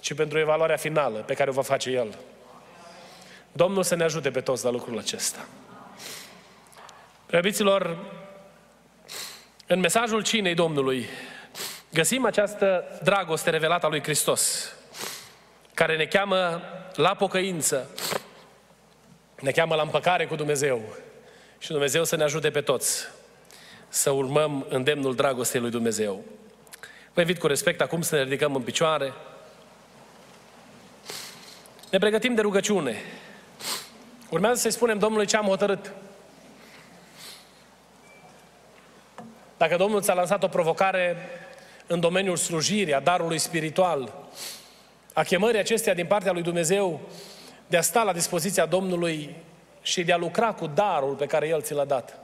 ci 0.00 0.14
pentru 0.14 0.38
evaluarea 0.38 0.76
finală 0.76 1.18
pe 1.18 1.34
care 1.34 1.50
o 1.50 1.52
va 1.52 1.62
face 1.62 1.90
El. 1.90 2.14
Domnul 3.52 3.82
să 3.82 3.94
ne 3.94 4.04
ajute 4.04 4.30
pe 4.30 4.40
toți 4.40 4.64
la 4.64 4.70
lucrul 4.70 4.98
acesta. 4.98 5.46
Preobiților, 7.26 7.98
în 9.66 9.80
mesajul 9.80 10.22
cinei 10.22 10.54
Domnului 10.54 11.06
găsim 11.92 12.24
această 12.24 12.84
dragoste 13.02 13.50
revelată 13.50 13.86
a 13.86 13.88
lui 13.88 14.02
Hristos, 14.02 14.72
care 15.74 15.96
ne 15.96 16.04
cheamă 16.04 16.62
la 16.94 17.14
pocăință, 17.14 17.90
ne 19.40 19.50
cheamă 19.50 19.74
la 19.74 19.82
împăcare 19.82 20.26
cu 20.26 20.34
Dumnezeu. 20.34 20.82
Și 21.58 21.70
Dumnezeu 21.70 22.04
să 22.04 22.16
ne 22.16 22.22
ajute 22.22 22.50
pe 22.50 22.60
toți 22.60 23.06
să 23.88 24.10
urmăm 24.10 24.66
îndemnul 24.68 25.14
dragostei 25.14 25.60
lui 25.60 25.70
Dumnezeu. 25.70 26.24
Vă 27.12 27.20
invit 27.20 27.38
cu 27.38 27.46
respect 27.46 27.80
acum 27.80 28.02
să 28.02 28.14
ne 28.14 28.22
ridicăm 28.22 28.54
în 28.54 28.62
picioare. 28.62 29.12
Ne 31.90 31.98
pregătim 31.98 32.34
de 32.34 32.40
rugăciune. 32.40 32.96
Urmează 34.30 34.60
să-i 34.60 34.70
spunem 34.70 34.98
Domnului 34.98 35.26
ce 35.26 35.36
am 35.36 35.46
hotărât. 35.46 35.92
Dacă 39.56 39.76
Domnul 39.76 40.02
ți-a 40.02 40.14
lansat 40.14 40.42
o 40.42 40.48
provocare 40.48 41.16
în 41.86 42.00
domeniul 42.00 42.36
slujirii, 42.36 42.94
a 42.94 43.00
darului 43.00 43.38
spiritual, 43.38 44.12
a 45.14 45.22
chemării 45.22 45.60
acestea 45.60 45.94
din 45.94 46.06
partea 46.06 46.32
lui 46.32 46.42
Dumnezeu 46.42 47.00
de 47.66 47.76
a 47.76 47.80
sta 47.80 48.02
la 48.02 48.12
dispoziția 48.12 48.66
Domnului 48.66 49.36
și 49.82 50.02
de 50.02 50.12
a 50.12 50.16
lucra 50.16 50.52
cu 50.52 50.66
darul 50.66 51.14
pe 51.14 51.26
care 51.26 51.48
El 51.48 51.62
ți 51.62 51.74
l-a 51.74 51.84
dat. 51.84 52.18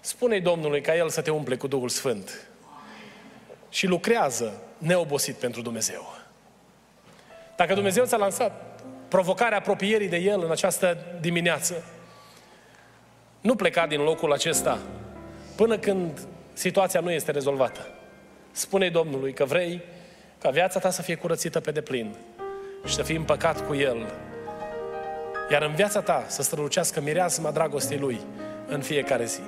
Spune-i 0.00 0.40
Domnului 0.40 0.80
ca 0.80 0.96
El 0.96 1.08
să 1.08 1.22
te 1.22 1.30
umple 1.30 1.56
cu 1.56 1.66
Duhul 1.66 1.88
Sfânt. 1.88 2.48
Și 3.68 3.86
lucrează 3.86 4.62
neobosit 4.78 5.34
pentru 5.34 5.62
Dumnezeu. 5.62 6.14
Dacă 7.56 7.74
Dumnezeu 7.74 8.04
ți-a 8.04 8.16
lansat 8.16 8.80
provocarea 9.08 9.58
apropierii 9.58 10.08
de 10.08 10.16
El 10.16 10.42
în 10.44 10.50
această 10.50 10.98
dimineață, 11.20 11.84
nu 13.40 13.54
pleca 13.54 13.86
din 13.86 14.00
locul 14.00 14.32
acesta 14.32 14.78
până 15.56 15.78
când 15.78 16.26
situația 16.52 17.00
nu 17.00 17.10
este 17.10 17.30
rezolvată. 17.30 17.88
Spune 18.50 18.88
Domnului 18.88 19.32
că 19.32 19.44
vrei 19.44 19.82
ca 20.44 20.50
viața 20.50 20.78
ta 20.78 20.90
să 20.90 21.02
fie 21.02 21.14
curățită 21.14 21.60
pe 21.60 21.70
deplin 21.70 22.14
și 22.86 22.94
să 22.94 23.02
fii 23.02 23.16
împăcat 23.16 23.66
cu 23.66 23.74
El. 23.74 24.06
Iar 25.50 25.62
în 25.62 25.74
viața 25.74 26.00
ta 26.00 26.24
să 26.28 26.42
strălucească 26.42 27.00
mireasma 27.00 27.50
dragostei 27.50 27.98
Lui 27.98 28.20
în 28.68 28.80
fiecare 28.80 29.24
zi. 29.24 29.40